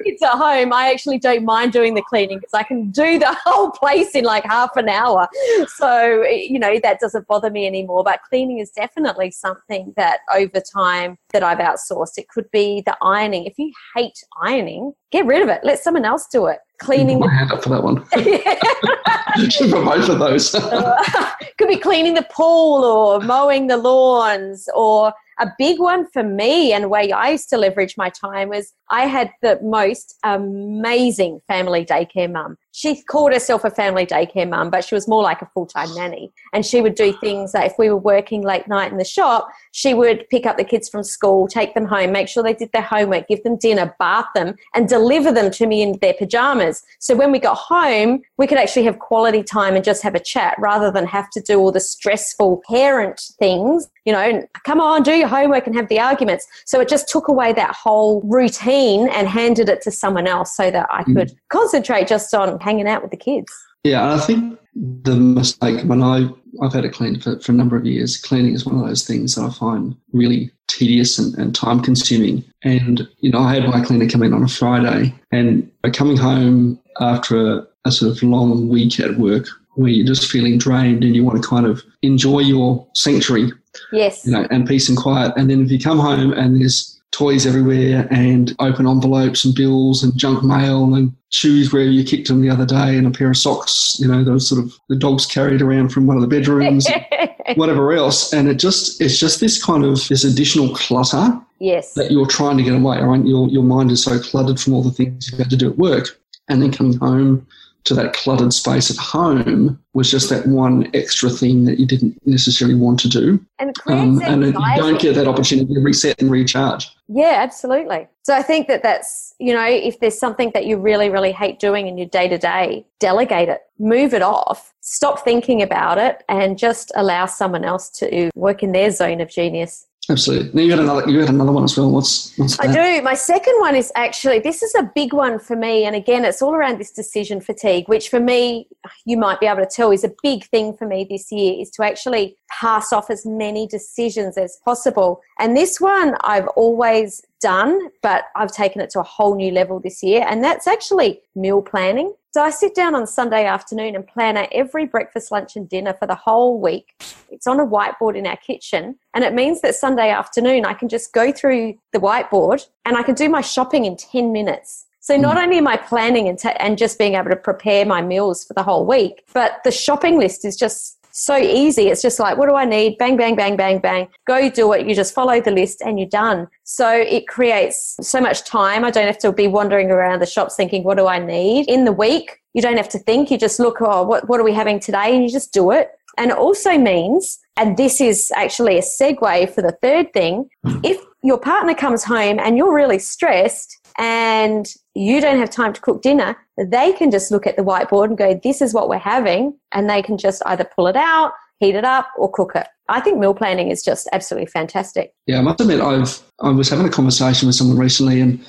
kids 0.04 0.22
at 0.22 0.32
home, 0.32 0.74
I 0.74 0.92
actually 0.92 1.20
don't 1.20 1.46
mind 1.46 1.72
doing 1.74 1.94
the 1.94 2.02
cleaning 2.02 2.40
because 2.40 2.54
I 2.54 2.64
can 2.64 2.92
do 2.92 3.20
the 3.20 3.36
whole 3.46 3.72
place 3.72 4.12
in 4.16 4.24
like 4.24 4.44
half 4.44 4.76
an 4.76 4.90
hour. 4.90 5.28
So, 5.76 6.24
you 6.24 6.60
know, 6.60 6.80
that 6.82 7.00
doesn't 7.00 7.28
bother 7.28 7.50
me 7.50 7.68
anymore. 7.68 8.04
But 8.04 8.22
cleaning 8.30 8.60
is 8.60 8.70
definitely 8.72 9.32
something 9.32 9.94
that 9.98 10.20
over 10.34 10.62
time 10.74 11.18
that 11.32 11.44
I've 11.44 11.60
outsourced. 11.60 12.18
It 12.18 12.28
could 12.30 12.50
be 12.52 12.82
the 12.86 12.98
ironing. 13.02 13.46
If 13.46 13.58
you 13.58 13.72
hate 13.96 14.18
ironing, 14.42 14.94
get 15.12 15.26
rid 15.26 15.42
of 15.42 15.50
it. 15.50 15.62
Let 15.64 15.80
someone 15.80 16.06
else 16.06 16.28
do 16.32 16.48
it. 16.48 16.60
Cleaning. 16.80 17.20
My 17.20 17.34
hand 17.34 17.52
up 17.52 17.64
for 17.64 17.70
that 17.70 17.84
one. 17.84 18.06
for 18.06 19.84
both 19.84 20.10
of 20.10 20.20
those. 20.20 20.56
uh, 20.56 21.32
could 21.58 21.68
be 21.68 21.78
cleaning 21.78 22.14
the 22.14 22.26
pool 22.32 22.84
or 22.86 23.20
mowing 23.20 23.68
the 23.68 23.78
lawns 23.78 24.68
or 24.74 25.14
a 25.40 25.48
big 25.58 25.80
one 25.80 26.06
for 26.12 26.24
me 26.24 26.74
and 26.74 26.90
way 26.90 27.12
I 27.12 27.32
used 27.32 27.50
to 27.50 27.58
leverage 27.58 27.96
my 27.98 28.10
time 28.10 28.50
was 28.50 28.74
I 28.90 29.06
had 29.06 29.32
the 29.42 29.60
most 29.62 30.18
amazing 30.24 31.42
family 31.48 31.86
daycare 31.86 32.32
mum. 32.32 32.58
She 32.72 33.02
called 33.04 33.34
herself 33.34 33.64
a 33.64 33.72
family 33.72 34.06
daycare 34.06 34.50
mum, 34.50 34.70
but 34.70 34.84
she 34.84 34.96
was 34.96 35.08
more 35.08 35.22
like 35.22 35.42
a 35.42 35.50
full 35.54 35.66
time 35.66 35.94
nanny. 35.96 36.32
And 36.54 36.66
she 36.66 36.82
would 36.82 36.96
do 36.96 37.14
things 37.14 37.52
that 37.52 37.66
if 37.66 37.74
we 37.78 37.90
were 37.90 37.98
working 37.98 38.42
late 38.42 38.68
night 38.68 38.92
in 38.92 38.98
the 38.98 39.06
shop, 39.06 39.50
she 39.72 39.94
would 39.94 40.28
pick 40.30 40.46
up 40.46 40.58
the 40.58 40.64
kids 40.64 40.88
from 40.88 41.04
school, 41.04 41.48
take 41.48 41.74
them 41.74 41.86
home, 41.86 42.12
make 42.12 42.28
sure 42.28 42.42
they 42.42 42.54
did 42.54 42.72
their 42.72 42.82
homework, 42.82 43.28
give 43.28 43.44
them 43.44 43.58
dinner, 43.58 43.96
bath 44.00 44.28
them, 44.34 44.56
and 44.74 44.88
deliver 44.88 45.32
them 45.32 45.52
to 45.52 45.68
me 45.68 45.82
in 45.82 45.98
their 46.02 46.14
pajamas. 46.14 46.84
So 47.00 47.16
when 47.16 47.32
we 47.32 47.40
got 47.40 47.58
home, 47.58 48.22
we 48.38 48.48
could 48.48 48.58
actually 48.58 48.86
have 48.86 49.00
quality 49.00 49.44
time 49.44 49.76
and 49.76 49.84
just 49.84 50.02
have 50.04 50.16
a 50.16 50.20
chat 50.20 50.56
rather 50.60 50.92
than 50.92 51.06
have 51.06 51.30
to 51.32 51.42
do 51.42 51.60
all 51.60 51.72
the 51.72 51.80
stressful 51.80 52.62
parent 52.70 53.22
things. 53.40 53.88
You 54.06 54.14
know, 54.14 54.48
come 54.64 54.80
on, 54.80 55.04
do 55.04 55.12
your 55.12 55.28
homework 55.28 55.68
and 55.68 55.76
have 55.76 55.90
the 55.90 56.00
arguments. 56.00 56.48
So 56.66 56.80
it 56.80 56.88
just 56.88 57.10
took 57.10 57.28
away 57.28 57.54
that 57.54 57.76
whole 57.76 58.22
routine 58.22 58.79
and 58.80 59.28
handed 59.28 59.70
it 59.70 59.81
to 59.84 59.92
someone 59.92 60.28
else 60.28 60.56
so 60.56 60.72
that 60.72 60.88
I 60.90 61.04
could 61.04 61.30
mm. 61.30 61.38
concentrate 61.50 62.08
just 62.08 62.34
on 62.34 62.60
hanging 62.60 62.88
out 62.88 63.02
with 63.02 63.12
the 63.12 63.18
kids. 63.18 63.52
Yeah, 63.84 64.14
I 64.14 64.20
think 64.20 64.60
the 64.76 65.16
mistake 65.16 65.81
when 65.86 66.04
I 66.04 66.30
I've 66.62 66.74
had 66.74 66.86
it 66.86 66.94
cleaned 66.94 67.24
for, 67.24 67.40
for 67.40 67.52
a 67.52 67.56
number 67.56 67.78
of 67.78 67.86
years. 67.86 68.18
Cleaning 68.18 68.54
is 68.54 68.66
one 68.66 68.80
of 68.80 68.88
those 68.88 69.06
things 69.06 69.36
that 69.36 69.44
I 69.46 69.50
find 69.52 69.96
really 70.14 70.52
tedious 70.68 71.20
and, 71.20 71.36
and 71.36 71.56
time 71.56 71.81
consuming. 71.81 72.44
And 72.64 73.08
you 73.20 73.31
know, 73.31 73.40
I 73.40 73.54
had 73.54 73.70
my 73.70 73.81
cleaner 73.84 74.10
come 74.10 74.24
in 74.24 74.34
on 74.34 74.44
a 74.44 74.48
Friday, 74.48 75.14
and 75.31 75.70
coming 75.94 76.18
home 76.18 76.80
after 77.00 77.52
a, 77.52 77.68
a 77.86 77.92
sort 77.92 78.12
of 78.12 78.24
long 78.24 78.70
week 78.70 79.00
at 79.00 79.18
work 79.18 79.48
where 79.76 79.90
you're 79.90 80.06
just 80.06 80.30
feeling 80.30 80.58
drained 80.58 81.04
and 81.04 81.16
you 81.16 81.24
want 81.24 81.42
to 81.42 81.48
kind 81.48 81.66
of 81.66 81.81
enjoy 82.02 82.40
your 82.40 82.86
sanctuary, 82.96 83.52
yes, 83.92 84.26
you 84.26 84.31
know, 84.31 84.46
and 84.52 84.68
peace 84.68 84.90
and 84.90 84.98
quiet. 84.98 85.31
And 85.38 85.50
then 85.50 85.64
if 85.64 85.72
you 85.72 85.80
come 85.80 86.00
home 86.00 86.34
and 86.34 86.60
there's 86.60 86.99
toys 87.12 87.46
everywhere 87.46 88.08
and 88.12 88.56
open 88.60 88.88
envelopes 88.88 89.44
and 89.44 89.56
bills 89.56 90.04
and 90.04 90.16
junk 90.18 90.44
mail 90.44 90.94
and 90.94 91.14
shoes 91.30 91.74
where 91.74 91.84
you 91.84 92.04
kicked 92.04 92.28
them 92.28 92.42
the 92.42 92.50
other 92.50 92.66
day 92.66 92.98
and 92.98 93.08
a 93.08 93.12
pair 93.12 93.30
of 93.30 93.38
socks, 93.38 93.98
you 94.00 94.08
know, 94.08 94.24
those 94.24 94.48
sort 94.48 94.64
of 94.64 94.74
the 94.90 94.96
dogs 94.96 95.26
carried 95.26 95.62
around 95.62 95.90
from 95.90 96.08
one 96.08 96.18
of 96.18 96.22
the 96.22 96.28
bedrooms, 96.28 96.88
whatever 97.56 97.92
else. 97.94 98.34
And 98.34 98.48
it 98.48 98.56
just, 98.56 99.02
it's 99.02 99.20
just 99.20 99.40
this 99.40 99.64
kind 99.64 99.84
of, 99.84 100.08
this 100.08 100.24
additional 100.24 100.74
clutter. 100.76 101.40
Yes. 101.60 101.94
That 101.94 102.12
you're 102.12 102.28
trying 102.28 102.58
to 102.58 102.64
get 102.64 102.74
away. 102.74 103.00
Right? 103.02 103.26
Your, 103.26 103.48
your 103.50 103.64
mind 103.64 103.92
is 103.92 104.04
so 104.04 104.20
cluttered 104.20 104.60
from 104.60 104.74
all 104.74 104.84
the 104.84 104.92
things 104.92 105.30
you've 105.30 105.40
had 105.40 105.50
to 105.50 105.58
do 105.58 105.70
at 105.70 105.78
work. 105.78 106.20
And 106.48 106.62
then 106.62 106.72
coming 106.72 106.98
home 106.98 107.46
to 107.86 107.94
that 107.96 108.14
cluttered 108.14 108.54
space 108.54 108.92
at 108.92 108.98
home 108.98 109.80
was 109.94 110.12
just 110.12 110.30
that 110.30 110.46
one 110.48 110.90
extra 110.94 111.30
thing 111.30 111.66
that 111.66 111.80
you 111.80 111.86
didn't 111.86 112.16
necessarily 112.26 112.76
want 112.76 113.00
to 113.00 113.10
do. 113.10 113.44
And, 113.58 113.76
um, 113.88 114.22
and 114.24 114.46
you 114.46 114.54
don't 114.76 115.00
get 115.00 115.16
that 115.16 115.28
opportunity 115.28 115.74
to 115.74 115.80
reset 115.80 116.22
and 116.22 116.30
recharge. 116.30 116.90
Yeah, 117.08 117.38
absolutely. 117.38 118.08
So 118.24 118.36
I 118.36 118.44
think 118.44 118.68
that 118.68 118.84
that's, 118.84 119.34
you 119.40 119.54
know, 119.54 119.66
if 119.66 120.00
there's 120.00 120.20
something 120.20 120.52
that 120.54 120.66
you 120.66 120.78
really, 120.78 121.10
really 121.10 121.31
hate 121.31 121.60
doing 121.60 121.88
in 121.88 121.98
your 121.98 122.08
day 122.08 122.28
to 122.28 122.38
day, 122.38 122.86
delegate 123.00 123.50
it, 123.50 123.62
move 123.80 124.14
it 124.14 124.22
off, 124.22 124.74
stop 124.81 125.24
thinking 125.24 125.62
about 125.62 125.98
it, 125.98 126.24
and 126.30 126.58
just 126.58 126.92
allow 126.96 127.26
someone 127.26 127.66
else 127.66 127.90
to 127.90 128.30
work 128.36 128.62
in 128.62 128.72
their 128.72 128.92
zone 128.92 129.22
of 129.22 129.30
genius. 129.30 129.88
Absolutely. 130.10 130.50
Now 130.54 130.62
you 130.62 130.72
had 130.72 130.80
another. 130.80 131.10
You 131.10 131.20
had 131.20 131.30
another 131.30 131.52
one 131.52 131.64
as 131.64 131.78
well. 131.78 131.92
What's, 131.92 132.36
what's 132.38 132.58
that? 132.58 132.70
I 132.70 132.74
do. 132.98 133.04
My 133.04 133.14
second 133.14 133.56
one 133.60 133.76
is 133.76 133.92
actually 133.96 134.40
this 134.40 134.64
is 134.64 134.74
a 134.74 134.84
big 134.96 135.14
one 135.14 135.38
for 135.38 135.56
me, 135.56 135.86
and 135.86 135.96
again, 135.96 136.26
it's 136.26 136.42
all 136.42 136.56
around 136.56 136.80
this 136.80 136.92
decision 136.92 137.40
fatigue, 137.42 137.88
which 137.88 138.10
for 138.10 138.20
me, 138.20 138.68
you 139.06 139.18
might 139.18 139.40
be 139.40 139.46
able 139.46 139.64
to 139.64 139.70
tell, 139.70 139.92
is 139.92 140.04
a 140.04 140.12
big 140.24 140.46
thing 140.46 140.76
for 140.76 140.88
me 140.88 141.06
this 141.08 141.32
year. 141.32 141.56
Is 141.60 141.70
to 141.72 141.84
actually 141.84 142.36
pass 142.50 142.92
off 142.92 143.12
as 143.12 143.26
many 143.26 143.68
decisions 143.68 144.38
as 144.38 144.58
possible, 144.66 145.22
and 145.38 145.56
this 145.56 145.80
one 145.80 146.16
I've 146.22 146.48
always 146.50 147.22
done, 147.40 147.90
but 148.02 148.26
I've 148.36 148.52
taken 148.52 148.82
it 148.82 148.90
to 148.92 149.00
a 149.00 149.04
whole 149.04 149.36
new 149.36 149.52
level 149.52 149.80
this 149.80 150.04
year, 150.04 150.26
and 150.28 150.44
that's 150.44 150.68
actually 150.68 151.22
meal 151.36 151.62
planning. 151.62 152.14
So 152.32 152.44
I 152.44 152.52
sit 152.52 152.76
down 152.76 152.94
on 152.94 153.08
Sunday 153.08 153.46
afternoon 153.46 153.96
and 153.96 154.06
plan 154.06 154.38
out 154.38 154.50
every 154.52 154.86
breakfast, 154.86 155.32
lunch, 155.32 155.56
and 155.56 155.68
dinner 155.68 155.94
for 155.94 156.06
the 156.06 156.16
whole 156.16 156.62
week. 156.62 156.94
It's 157.32 157.48
on 157.48 157.60
a 157.60 157.66
whiteboard 157.66 158.16
in 158.16 158.28
our 158.28 158.38
kitchen. 158.38 158.98
And 159.16 159.24
it 159.24 159.34
means 159.34 159.62
that 159.62 159.74
Sunday 159.74 160.12
afternoon, 160.12 160.64
I 160.64 160.74
can 160.74 160.90
just 160.90 161.12
go 161.12 161.32
through 161.32 161.80
the 161.92 162.00
whiteboard 162.00 162.68
and 162.86 162.98
I 162.98 163.02
can 163.02 163.16
do 163.16 163.30
my 163.30 163.42
shopping 163.42 163.86
in 163.86 163.98
10 163.98 164.32
minutes. 164.32 164.86
So 165.00 165.18
not 165.18 165.38
hmm. 165.38 165.44
only 165.44 165.58
am 165.58 165.68
I 165.68 165.78
planning 165.78 166.28
and, 166.28 166.38
t- 166.38 166.50
and 166.60 166.78
just 166.78 167.00
being 167.00 167.16
able 167.16 167.32
to 167.32 167.36
prepare 167.36 167.84
my 167.84 168.04
meals 168.04 168.46
for 168.46 168.54
the 168.54 168.62
whole 168.62 168.86
week, 168.86 169.24
but 169.34 169.64
the 169.64 169.72
shopping 169.72 170.20
list 170.20 170.46
is 170.46 170.56
just 170.56 170.99
so 171.12 171.38
easy. 171.38 171.88
It's 171.88 172.02
just 172.02 172.20
like, 172.20 172.38
what 172.38 172.48
do 172.50 172.56
I 172.56 172.66
need? 172.66 172.98
Bang, 172.98 173.18
bang, 173.18 173.36
bang, 173.36 173.56
bang, 173.56 173.80
bang. 173.80 174.08
Go 174.26 174.50
do 174.50 174.74
it. 174.74 174.88
You 174.88 174.96
just 174.96 175.14
follow 175.14 175.40
the 175.42 175.52
list 175.52 175.82
and 175.82 176.00
you're 176.00 176.10
done. 176.10 176.48
So 176.64 176.90
it 176.90 177.28
creates 177.28 177.98
so 178.02 178.22
much 178.22 178.44
time. 178.44 178.84
I 178.86 178.92
don't 178.92 179.08
have 179.08 179.18
to 179.20 179.32
be 179.32 179.48
wandering 179.48 179.92
around 179.92 180.22
the 180.22 180.26
shops 180.26 180.56
thinking, 180.56 180.84
what 180.84 180.98
do 180.98 181.08
I 181.08 181.20
need? 181.20 181.68
In 181.68 181.86
the 181.86 181.92
week, 181.92 182.40
you 182.54 182.62
don't 182.62 182.78
have 182.78 182.90
to 182.90 183.00
think. 183.00 183.32
You 183.32 183.38
just 183.38 183.60
look, 183.60 183.78
oh, 183.82 184.04
what, 184.04 184.28
what 184.28 184.40
are 184.40 184.44
we 184.44 184.54
having 184.54 184.80
today? 184.80 185.16
And 185.16 185.24
you 185.24 185.30
just 185.30 185.54
do 185.54 185.72
it. 185.72 185.92
And 186.18 186.32
it 186.32 186.38
also 186.38 186.78
means, 186.78 187.40
and 187.56 187.78
this 187.78 188.02
is 188.02 188.32
actually 188.36 188.78
a 188.78 188.82
segue 188.82 189.54
for 189.54 189.62
the 189.62 189.78
third 189.82 190.12
thing, 190.14 190.50
if 190.84 191.00
your 191.24 191.39
partner 191.39 191.74
comes 191.74 192.04
home 192.04 192.39
and 192.39 192.57
you're 192.57 192.74
really 192.74 193.00
stressed 193.00 193.77
and 193.98 194.74
you 194.95 195.19
don't 195.19 195.39
have 195.39 195.50
time 195.50 195.74
to 195.74 195.81
cook 195.81 196.01
dinner, 196.01 196.38
they 196.57 196.94
can 196.94 197.12
just 197.12 197.31
look 197.31 197.45
at 197.45 197.57
the 197.57 197.63
whiteboard 197.63 198.06
and 198.06 198.18
go, 198.18 198.39
this 198.44 198.62
is 198.62 198.74
what 198.74 198.89
we're 198.89 198.98
having. 198.98 199.57
And 199.71 199.89
they 199.89 200.01
can 200.01 200.18
just 200.18 200.42
either 200.45 200.63
pull 200.63 200.88
it 200.88 200.95
out, 200.95 201.33
heat 201.60 201.75
it 201.75 201.86
up, 201.86 202.07
or 202.18 202.31
cook 202.31 202.54
it. 202.56 202.68
I 202.88 203.01
think 203.01 203.19
meal 203.19 203.33
planning 203.33 203.69
is 203.69 203.83
just 203.83 204.07
absolutely 204.13 204.48
fantastic. 204.48 205.13
Yeah, 205.27 205.39
I 205.39 205.42
must 205.42 205.62
admit, 205.62 205.81
I've, 205.81 206.21
I 206.42 206.50
was 206.50 206.69
having 206.69 206.88
a 206.88 206.92
conversation 206.92 207.48
with 207.48 207.56
someone 207.56 207.77
recently 207.77 208.21
and 208.21 208.44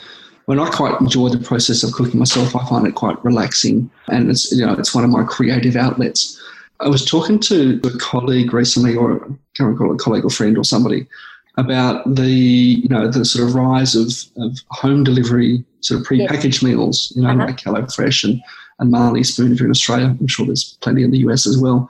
when 0.46 0.58
I 0.58 0.68
quite 0.70 1.00
enjoy 1.00 1.28
the 1.28 1.38
process 1.38 1.82
of 1.82 1.92
cooking 1.92 2.18
myself, 2.18 2.56
I 2.56 2.66
find 2.66 2.86
it 2.86 2.94
quite 2.94 3.22
relaxing 3.24 3.90
and 4.08 4.30
it's, 4.30 4.50
you 4.50 4.66
know, 4.66 4.72
it's 4.72 4.94
one 4.94 5.04
of 5.04 5.10
my 5.10 5.24
creative 5.24 5.76
outlets. 5.76 6.40
I 6.80 6.88
was 6.88 7.04
talking 7.04 7.38
to 7.40 7.80
a 7.84 7.98
colleague 7.98 8.54
recently, 8.54 8.96
or 8.96 9.16
I 9.16 9.28
can't 9.54 9.70
recall 9.70 9.94
a 9.94 9.98
colleague 9.98 10.24
or 10.24 10.30
friend 10.30 10.56
or 10.56 10.64
somebody, 10.64 11.06
about 11.60 12.14
the 12.14 12.30
you 12.30 12.88
know 12.88 13.08
the 13.08 13.24
sort 13.24 13.48
of 13.48 13.54
rise 13.54 13.94
of, 13.94 14.08
of 14.42 14.58
home 14.70 15.04
delivery 15.04 15.64
sort 15.80 16.00
of 16.00 16.06
pre-packaged 16.06 16.62
yes. 16.62 16.62
meals, 16.62 17.12
you 17.16 17.22
know, 17.22 17.30
uh-huh. 17.30 17.46
like 17.46 17.56
HelloFresh 17.56 18.24
and 18.24 18.40
and 18.80 18.90
Marley 18.90 19.22
Spoon 19.22 19.52
if 19.52 19.60
you're 19.60 19.66
in 19.66 19.70
Australia. 19.70 20.06
I'm 20.06 20.26
sure 20.26 20.46
there's 20.46 20.76
plenty 20.80 21.02
in 21.02 21.10
the 21.10 21.18
US 21.18 21.46
as 21.46 21.58
well. 21.58 21.88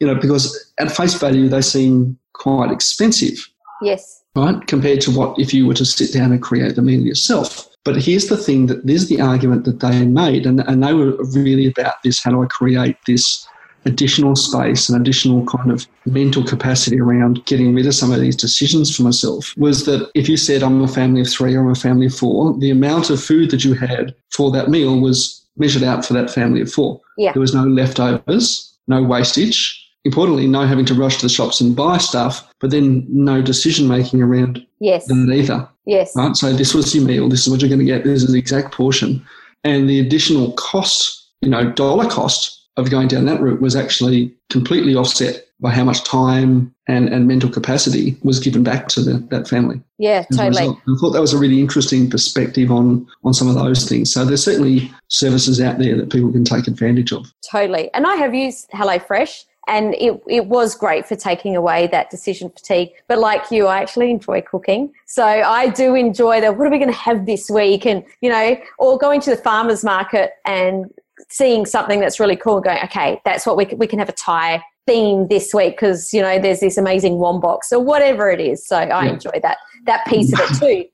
You 0.00 0.06
know, 0.06 0.14
because 0.14 0.72
at 0.78 0.92
face 0.92 1.14
value 1.14 1.48
they 1.48 1.62
seem 1.62 2.18
quite 2.34 2.70
expensive. 2.70 3.38
Yes. 3.80 4.22
Right, 4.34 4.66
compared 4.66 5.00
to 5.02 5.10
what 5.10 5.38
if 5.38 5.54
you 5.54 5.66
were 5.66 5.74
to 5.74 5.86
sit 5.86 6.12
down 6.12 6.32
and 6.32 6.42
create 6.42 6.76
the 6.76 6.82
meal 6.82 7.00
yourself. 7.00 7.68
But 7.84 7.96
here's 7.96 8.26
the 8.26 8.36
thing 8.36 8.66
that 8.66 8.86
there's 8.86 9.08
the 9.08 9.20
argument 9.20 9.64
that 9.64 9.80
they 9.80 10.04
made, 10.04 10.44
and, 10.44 10.60
and 10.60 10.82
they 10.82 10.92
were 10.92 11.16
really 11.32 11.68
about 11.68 12.02
this: 12.02 12.22
how 12.22 12.32
do 12.32 12.42
I 12.42 12.46
create 12.46 12.96
this 13.06 13.46
additional 13.86 14.34
space 14.34 14.88
and 14.88 15.00
additional 15.00 15.46
kind 15.46 15.70
of 15.70 15.86
mental 16.04 16.44
capacity 16.44 17.00
around 17.00 17.44
getting 17.46 17.74
rid 17.74 17.86
of 17.86 17.94
some 17.94 18.12
of 18.12 18.20
these 18.20 18.36
decisions 18.36 18.94
for 18.94 19.02
myself 19.02 19.54
was 19.56 19.86
that 19.86 20.10
if 20.14 20.28
you 20.28 20.36
said 20.36 20.62
I'm 20.62 20.82
a 20.82 20.88
family 20.88 21.20
of 21.20 21.28
three 21.28 21.54
or 21.54 21.60
I'm 21.60 21.70
a 21.70 21.74
family 21.74 22.06
of 22.06 22.14
four, 22.14 22.58
the 22.58 22.70
amount 22.70 23.10
of 23.10 23.22
food 23.22 23.50
that 23.52 23.64
you 23.64 23.74
had 23.74 24.14
for 24.30 24.50
that 24.50 24.68
meal 24.68 25.00
was 25.00 25.46
measured 25.56 25.84
out 25.84 26.04
for 26.04 26.12
that 26.14 26.30
family 26.30 26.60
of 26.60 26.70
four. 26.70 27.00
Yeah. 27.16 27.32
There 27.32 27.40
was 27.40 27.54
no 27.54 27.64
leftovers, 27.64 28.76
no 28.88 29.02
wastage. 29.02 29.82
Importantly, 30.04 30.46
no 30.46 30.66
having 30.66 30.84
to 30.86 30.94
rush 30.94 31.16
to 31.16 31.22
the 31.22 31.28
shops 31.28 31.60
and 31.60 31.74
buy 31.74 31.98
stuff, 31.98 32.48
but 32.60 32.70
then 32.70 33.04
no 33.08 33.42
decision 33.42 33.88
making 33.88 34.22
around 34.22 34.64
yes. 34.78 35.06
that 35.06 35.32
either. 35.32 35.68
Yes. 35.84 36.14
Right. 36.14 36.36
So 36.36 36.52
this 36.52 36.74
was 36.74 36.94
your 36.94 37.04
meal. 37.04 37.28
This 37.28 37.44
is 37.44 37.50
what 37.50 37.60
you're 37.60 37.68
going 37.68 37.80
to 37.80 37.84
get. 37.84 38.04
This 38.04 38.22
is 38.22 38.30
the 38.30 38.38
exact 38.38 38.72
portion, 38.72 39.26
and 39.64 39.88
the 39.88 39.98
additional 39.98 40.52
cost, 40.52 41.28
you 41.40 41.48
know, 41.48 41.72
dollar 41.72 42.08
cost 42.08 42.55
of 42.76 42.90
going 42.90 43.08
down 43.08 43.24
that 43.24 43.40
route 43.40 43.60
was 43.60 43.74
actually 43.74 44.34
completely 44.50 44.94
offset 44.94 45.46
by 45.60 45.70
how 45.70 45.84
much 45.84 46.04
time 46.04 46.74
and, 46.86 47.08
and 47.08 47.26
mental 47.26 47.48
capacity 47.48 48.16
was 48.22 48.38
given 48.38 48.62
back 48.62 48.88
to 48.88 49.00
the, 49.00 49.14
that 49.30 49.48
family. 49.48 49.80
Yeah, 49.98 50.24
totally. 50.36 50.68
I 50.68 50.96
thought 51.00 51.12
that 51.12 51.20
was 51.20 51.32
a 51.32 51.38
really 51.38 51.60
interesting 51.60 52.10
perspective 52.10 52.70
on, 52.70 53.06
on 53.24 53.32
some 53.32 53.48
of 53.48 53.54
those 53.54 53.88
things. 53.88 54.12
So 54.12 54.24
there's 54.24 54.44
certainly 54.44 54.92
services 55.08 55.60
out 55.60 55.78
there 55.78 55.96
that 55.96 56.10
people 56.10 56.30
can 56.30 56.44
take 56.44 56.68
advantage 56.68 57.12
of. 57.12 57.32
Totally. 57.50 57.92
And 57.94 58.06
I 58.06 58.16
have 58.16 58.34
used 58.34 58.70
HelloFresh 58.70 59.44
and 59.66 59.94
it, 59.94 60.22
it 60.28 60.46
was 60.46 60.76
great 60.76 61.06
for 61.06 61.16
taking 61.16 61.56
away 61.56 61.88
that 61.88 62.10
decision 62.10 62.50
fatigue. 62.50 62.90
But 63.08 63.18
like 63.18 63.50
you, 63.50 63.66
I 63.66 63.80
actually 63.80 64.10
enjoy 64.10 64.42
cooking. 64.42 64.92
So 65.06 65.24
I 65.24 65.70
do 65.70 65.94
enjoy 65.94 66.40
the 66.40 66.52
what 66.52 66.68
are 66.68 66.70
we 66.70 66.78
going 66.78 66.92
to 66.92 66.96
have 66.96 67.26
this 67.26 67.50
week? 67.50 67.86
And, 67.86 68.04
you 68.20 68.28
know, 68.28 68.56
or 68.78 68.98
going 68.98 69.20
to 69.22 69.30
the 69.30 69.36
farmer's 69.36 69.82
market 69.82 70.32
and 70.44 70.92
seeing 71.28 71.66
something 71.66 72.00
that's 72.00 72.20
really 72.20 72.36
cool 72.36 72.56
and 72.56 72.64
going, 72.64 72.78
okay, 72.84 73.20
that's 73.24 73.46
what 73.46 73.56
we 73.56 73.64
can, 73.64 73.78
we 73.78 73.86
can 73.86 73.98
have 73.98 74.08
a 74.08 74.12
Thai 74.12 74.62
theme 74.86 75.26
this 75.28 75.52
week 75.52 75.76
because, 75.76 76.12
you 76.14 76.22
know, 76.22 76.38
there's 76.38 76.60
this 76.60 76.76
amazing 76.76 77.14
womboks 77.14 77.72
or 77.72 77.80
whatever 77.80 78.30
it 78.30 78.40
is. 78.40 78.66
So 78.66 78.76
I 78.76 79.04
yeah. 79.04 79.12
enjoy 79.12 79.40
that, 79.42 79.58
that 79.86 80.06
piece 80.06 80.32
of 80.32 80.40
it 80.40 80.58
too. 80.58 80.88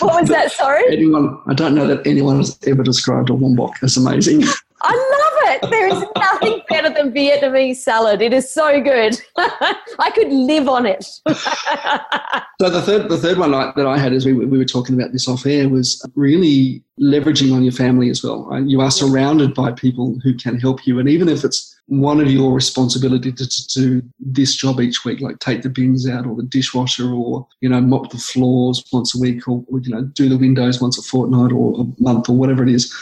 what 0.04 0.20
was 0.20 0.28
that? 0.28 0.52
Sorry? 0.52 0.84
Anyone, 0.90 1.40
I 1.46 1.54
don't 1.54 1.74
know 1.74 1.86
that 1.86 2.06
anyone 2.06 2.38
has 2.38 2.58
ever 2.66 2.82
described 2.82 3.30
a 3.30 3.32
wombok 3.32 3.74
as 3.82 3.96
amazing. 3.96 4.42
I 4.82 4.94
love 4.94 5.62
it. 5.62 5.70
There 5.70 5.88
is 5.88 6.04
nothing 6.16 6.62
better 6.68 6.90
than 6.90 7.12
Vietnamese 7.12 7.76
salad. 7.76 8.22
It 8.22 8.32
is 8.32 8.50
so 8.50 8.80
good. 8.80 9.20
I 9.36 10.10
could 10.14 10.32
live 10.32 10.68
on 10.68 10.86
it. 10.86 11.04
so 11.28 12.70
the 12.70 12.82
third, 12.82 13.08
the 13.08 13.18
third 13.18 13.38
one 13.38 13.50
that 13.50 13.86
I 13.86 13.98
had 13.98 14.12
as 14.12 14.24
we, 14.24 14.32
we 14.32 14.58
were 14.58 14.64
talking 14.64 14.98
about 14.98 15.12
this 15.12 15.28
off 15.28 15.44
air 15.44 15.68
was 15.68 16.02
really 16.14 16.82
leveraging 17.00 17.54
on 17.54 17.62
your 17.62 17.72
family 17.72 18.10
as 18.10 18.22
well. 18.22 18.44
Right? 18.44 18.64
You 18.64 18.80
are 18.80 18.90
surrounded 18.90 19.54
by 19.54 19.72
people 19.72 20.18
who 20.22 20.34
can 20.34 20.58
help 20.58 20.86
you, 20.86 20.98
and 20.98 21.08
even 21.08 21.28
if 21.28 21.44
it's 21.44 21.76
one 21.86 22.20
of 22.20 22.30
your 22.30 22.54
responsibility 22.54 23.32
to, 23.32 23.48
to, 23.48 23.80
do 23.80 24.02
this 24.20 24.54
job 24.54 24.80
each 24.80 25.04
week, 25.04 25.20
like 25.20 25.40
take 25.40 25.62
the 25.62 25.68
bins 25.68 26.08
out 26.08 26.24
or 26.24 26.36
the 26.36 26.44
dishwasher 26.44 27.12
or, 27.12 27.44
you 27.60 27.68
know, 27.68 27.80
mop 27.80 28.10
the 28.10 28.18
floors 28.18 28.84
once 28.92 29.12
a 29.16 29.20
week 29.20 29.48
or, 29.48 29.64
you 29.82 29.90
know, 29.90 30.02
do 30.02 30.28
the 30.28 30.38
windows 30.38 30.80
once 30.80 30.96
a 30.98 31.02
fortnight 31.02 31.50
or 31.50 31.80
a 31.80 32.00
month 32.00 32.28
or 32.28 32.36
whatever 32.36 32.62
it 32.62 32.68
is 32.68 32.94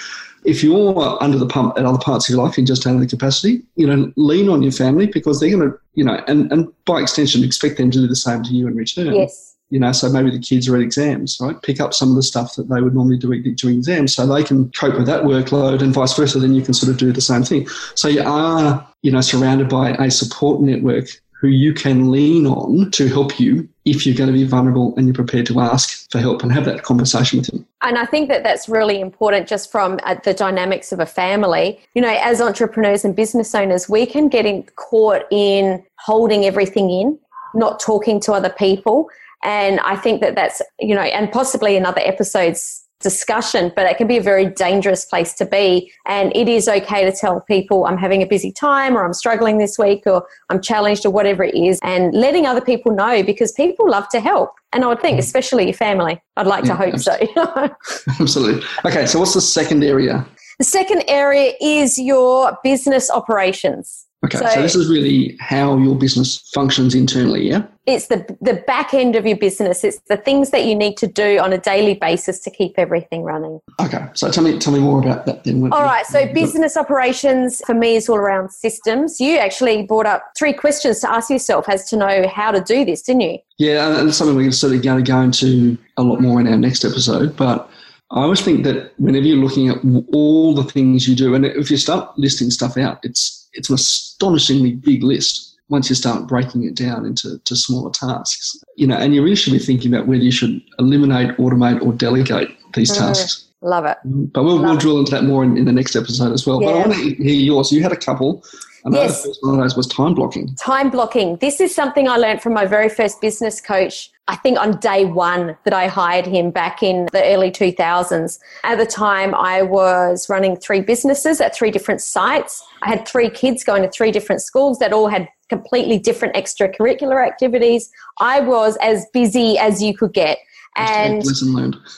if 0.44 0.62
you're 0.62 1.22
under 1.22 1.38
the 1.38 1.46
pump 1.46 1.78
at 1.78 1.84
other 1.84 1.98
parts 1.98 2.28
of 2.28 2.34
your 2.34 2.44
life 2.44 2.58
and 2.58 2.66
just 2.66 2.84
have 2.84 2.98
the 3.00 3.06
capacity, 3.06 3.62
you 3.76 3.86
know, 3.86 4.12
lean 4.16 4.48
on 4.48 4.62
your 4.62 4.72
family 4.72 5.06
because 5.06 5.40
they're 5.40 5.50
going 5.50 5.70
to, 5.70 5.78
you 5.94 6.04
know, 6.04 6.22
and, 6.26 6.50
and 6.52 6.68
by 6.84 7.00
extension, 7.00 7.44
expect 7.44 7.76
them 7.76 7.90
to 7.90 7.98
do 7.98 8.06
the 8.06 8.16
same 8.16 8.42
to 8.44 8.50
you 8.50 8.66
in 8.66 8.76
return. 8.76 9.14
Yes. 9.14 9.56
You 9.70 9.78
know, 9.78 9.92
so 9.92 10.08
maybe 10.08 10.30
the 10.30 10.38
kids 10.38 10.66
are 10.68 10.76
at 10.76 10.82
exams, 10.82 11.38
right? 11.42 11.60
Pick 11.60 11.78
up 11.78 11.92
some 11.92 12.08
of 12.08 12.16
the 12.16 12.22
stuff 12.22 12.54
that 12.56 12.70
they 12.70 12.80
would 12.80 12.94
normally 12.94 13.18
do 13.18 13.28
during 13.54 13.76
exams 13.76 14.14
so 14.14 14.26
they 14.26 14.42
can 14.42 14.70
cope 14.72 14.94
with 14.94 15.06
that 15.06 15.24
workload 15.24 15.82
and 15.82 15.92
vice 15.92 16.16
versa. 16.16 16.38
Then 16.38 16.54
you 16.54 16.62
can 16.62 16.72
sort 16.72 16.90
of 16.90 16.96
do 16.96 17.12
the 17.12 17.20
same 17.20 17.42
thing. 17.42 17.68
So 17.94 18.08
you 18.08 18.22
are, 18.22 18.86
you 19.02 19.12
know, 19.12 19.20
surrounded 19.20 19.68
by 19.68 19.90
a 19.90 20.10
support 20.10 20.62
network 20.62 21.08
who 21.40 21.48
you 21.48 21.74
can 21.74 22.10
lean 22.10 22.46
on 22.46 22.90
to 22.92 23.08
help 23.08 23.38
you 23.38 23.68
if 23.90 24.06
you're 24.06 24.14
going 24.14 24.28
to 24.28 24.32
be 24.32 24.44
vulnerable 24.44 24.94
and 24.96 25.06
you're 25.06 25.14
prepared 25.14 25.46
to 25.46 25.60
ask 25.60 26.10
for 26.10 26.18
help 26.18 26.42
and 26.42 26.52
have 26.52 26.64
that 26.64 26.82
conversation 26.82 27.38
with 27.38 27.48
them. 27.48 27.66
And 27.82 27.98
I 27.98 28.06
think 28.06 28.28
that 28.28 28.42
that's 28.42 28.68
really 28.68 29.00
important 29.00 29.48
just 29.48 29.70
from 29.70 29.98
uh, 30.02 30.16
the 30.24 30.34
dynamics 30.34 30.92
of 30.92 31.00
a 31.00 31.06
family. 31.06 31.80
You 31.94 32.02
know, 32.02 32.16
as 32.20 32.40
entrepreneurs 32.40 33.04
and 33.04 33.14
business 33.14 33.54
owners, 33.54 33.88
we 33.88 34.06
can 34.06 34.28
get 34.28 34.46
in, 34.46 34.64
caught 34.76 35.22
in 35.30 35.84
holding 35.96 36.44
everything 36.44 36.90
in, 36.90 37.18
not 37.54 37.80
talking 37.80 38.20
to 38.20 38.32
other 38.32 38.50
people. 38.50 39.08
And 39.44 39.78
I 39.80 39.96
think 39.96 40.20
that 40.20 40.34
that's, 40.34 40.60
you 40.80 40.94
know, 40.94 41.02
and 41.02 41.30
possibly 41.30 41.76
in 41.76 41.86
other 41.86 42.00
episodes 42.00 42.84
discussion, 43.00 43.72
but 43.76 43.86
it 43.86 43.96
can 43.96 44.06
be 44.06 44.16
a 44.16 44.22
very 44.22 44.46
dangerous 44.46 45.04
place 45.04 45.34
to 45.34 45.46
be. 45.46 45.92
And 46.06 46.34
it 46.34 46.48
is 46.48 46.68
okay 46.68 47.04
to 47.04 47.12
tell 47.12 47.40
people 47.42 47.86
I'm 47.86 47.98
having 47.98 48.22
a 48.22 48.26
busy 48.26 48.50
time 48.50 48.96
or 48.96 49.04
I'm 49.04 49.12
struggling 49.12 49.58
this 49.58 49.78
week 49.78 50.02
or 50.06 50.26
I'm 50.50 50.60
challenged 50.60 51.06
or 51.06 51.10
whatever 51.10 51.44
it 51.44 51.54
is 51.54 51.78
and 51.82 52.12
letting 52.12 52.46
other 52.46 52.60
people 52.60 52.92
know 52.92 53.22
because 53.22 53.52
people 53.52 53.88
love 53.88 54.08
to 54.10 54.20
help. 54.20 54.50
And 54.72 54.84
I 54.84 54.88
would 54.88 55.00
think, 55.00 55.16
mm. 55.16 55.20
especially 55.20 55.64
your 55.64 55.74
family, 55.74 56.20
I'd 56.36 56.46
like 56.46 56.64
yeah, 56.64 56.70
to 56.70 56.76
hope 56.76 56.94
absolutely. 56.94 57.28
so. 57.34 57.76
absolutely. 58.20 58.66
Okay, 58.84 59.06
so 59.06 59.18
what's 59.20 59.34
the 59.34 59.40
second 59.40 59.84
area? 59.84 60.26
The 60.58 60.64
second 60.64 61.04
area 61.06 61.52
is 61.60 61.98
your 61.98 62.58
business 62.64 63.10
operations. 63.10 64.07
Okay, 64.24 64.38
so, 64.38 64.48
so, 64.48 64.62
this 64.62 64.74
is 64.74 64.90
really 64.90 65.36
how 65.38 65.76
your 65.76 65.94
business 65.94 66.38
functions 66.52 66.92
internally, 66.92 67.48
yeah? 67.48 67.62
It's 67.86 68.08
the 68.08 68.36
the 68.40 68.54
back 68.66 68.92
end 68.92 69.14
of 69.14 69.24
your 69.24 69.36
business. 69.36 69.84
It's 69.84 70.00
the 70.08 70.16
things 70.16 70.50
that 70.50 70.64
you 70.64 70.74
need 70.74 70.96
to 70.96 71.06
do 71.06 71.38
on 71.38 71.52
a 71.52 71.58
daily 71.58 71.94
basis 71.94 72.40
to 72.40 72.50
keep 72.50 72.74
everything 72.78 73.22
running. 73.22 73.60
Okay, 73.80 74.04
so 74.14 74.28
tell 74.30 74.42
me 74.42 74.58
tell 74.58 74.72
me 74.72 74.80
more 74.80 75.00
about 75.00 75.24
that 75.26 75.44
then. 75.44 75.72
All 75.72 75.84
right, 75.84 76.04
so 76.04 76.26
business 76.32 76.76
operations 76.76 77.62
for 77.64 77.74
me 77.74 77.94
is 77.94 78.08
all 78.08 78.16
around 78.16 78.50
systems. 78.50 79.20
You 79.20 79.38
actually 79.38 79.82
brought 79.82 80.06
up 80.06 80.24
three 80.36 80.52
questions 80.52 80.98
to 81.00 81.10
ask 81.10 81.30
yourself 81.30 81.68
as 81.68 81.88
to 81.90 81.96
know 81.96 82.26
how 82.28 82.50
to 82.50 82.60
do 82.60 82.84
this, 82.84 83.02
didn't 83.02 83.20
you? 83.20 83.38
Yeah, 83.58 84.00
and 84.00 84.12
something 84.12 84.36
we're 84.36 84.50
sort 84.50 84.72
of 84.72 84.82
going 84.82 85.04
to 85.04 85.08
go 85.08 85.20
into 85.20 85.78
a 85.96 86.02
lot 86.02 86.20
more 86.20 86.40
in 86.40 86.48
our 86.48 86.56
next 86.56 86.84
episode, 86.84 87.36
but 87.36 87.70
I 88.10 88.22
always 88.22 88.40
think 88.40 88.64
that 88.64 88.94
whenever 88.98 89.26
you're 89.26 89.36
looking 89.36 89.68
at 89.68 89.78
all 90.12 90.54
the 90.54 90.64
things 90.64 91.06
you 91.06 91.14
do, 91.14 91.34
and 91.34 91.44
if 91.44 91.70
you 91.70 91.76
start 91.76 92.18
listing 92.18 92.50
stuff 92.50 92.76
out, 92.76 92.98
it's 93.02 93.37
it's 93.52 93.68
an 93.68 93.74
astonishingly 93.74 94.72
big 94.72 95.02
list 95.02 95.56
once 95.68 95.88
you 95.88 95.94
start 95.94 96.26
breaking 96.26 96.64
it 96.64 96.74
down 96.74 97.04
into 97.04 97.38
to 97.38 97.56
smaller 97.56 97.90
tasks. 97.90 98.56
You 98.76 98.86
know, 98.86 98.96
and 98.96 99.14
you 99.14 99.22
really 99.22 99.36
should 99.36 99.52
be 99.52 99.58
thinking 99.58 99.92
about 99.92 100.06
whether 100.06 100.22
you 100.22 100.32
should 100.32 100.62
eliminate, 100.78 101.36
automate, 101.36 101.82
or 101.82 101.92
delegate 101.92 102.48
these 102.74 102.92
mm, 102.92 102.98
tasks. 102.98 103.44
Love 103.60 103.84
it. 103.84 103.98
But 104.04 104.44
we'll, 104.44 104.62
we'll 104.62 104.76
drill 104.76 104.98
into 104.98 105.10
that 105.10 105.24
more 105.24 105.42
in, 105.42 105.56
in, 105.56 105.64
the 105.64 105.72
next 105.72 105.96
episode 105.96 106.32
as 106.32 106.46
well. 106.46 106.62
Yeah. 106.62 106.68
But 106.68 106.74
I 106.74 106.78
want 106.86 106.92
to 106.94 107.14
hear 107.22 107.34
yours. 107.34 107.72
You 107.72 107.82
had 107.82 107.92
a 107.92 107.96
couple. 107.96 108.44
Know 108.88 109.02
yes. 109.02 109.24
first 109.24 109.38
one 109.42 109.54
of 109.54 109.60
those 109.60 109.76
was 109.76 109.86
time 109.86 110.14
blocking. 110.14 110.54
Time 110.56 110.90
blocking. 110.90 111.36
This 111.36 111.60
is 111.60 111.74
something 111.74 112.08
I 112.08 112.16
learned 112.16 112.42
from 112.42 112.54
my 112.54 112.66
very 112.66 112.88
first 112.88 113.20
business 113.20 113.60
coach 113.60 114.10
I 114.28 114.36
think 114.36 114.58
on 114.58 114.78
day 114.78 115.06
one 115.06 115.56
that 115.64 115.72
I 115.72 115.88
hired 115.88 116.26
him 116.26 116.50
back 116.50 116.82
in 116.82 117.08
the 117.12 117.24
early 117.24 117.50
2000s. 117.50 118.38
At 118.62 118.76
the 118.76 118.84
time, 118.84 119.34
I 119.34 119.62
was 119.62 120.28
running 120.28 120.56
three 120.56 120.82
businesses 120.82 121.40
at 121.40 121.56
three 121.56 121.70
different 121.70 122.02
sites. 122.02 122.62
I 122.82 122.88
had 122.88 123.08
three 123.08 123.30
kids 123.30 123.64
going 123.64 123.82
to 123.82 123.90
three 123.90 124.12
different 124.12 124.42
schools 124.42 124.78
that 124.80 124.92
all 124.92 125.08
had 125.08 125.28
completely 125.48 125.98
different 125.98 126.34
extracurricular 126.34 127.26
activities. 127.26 127.90
I 128.20 128.40
was 128.40 128.76
as 128.82 129.06
busy 129.14 129.56
as 129.58 129.82
you 129.82 129.96
could 129.96 130.12
get. 130.12 130.38
And 130.76 131.22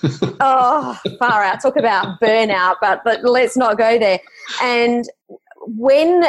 oh, 0.41 0.99
far 1.19 1.43
out. 1.43 1.61
Talk 1.61 1.77
about 1.77 2.21
burnout, 2.21 2.77
but 2.81 3.03
but 3.05 3.25
let's 3.25 3.57
not 3.57 3.77
go 3.77 3.99
there. 3.99 4.21
And 4.63 5.05
when 5.67 6.25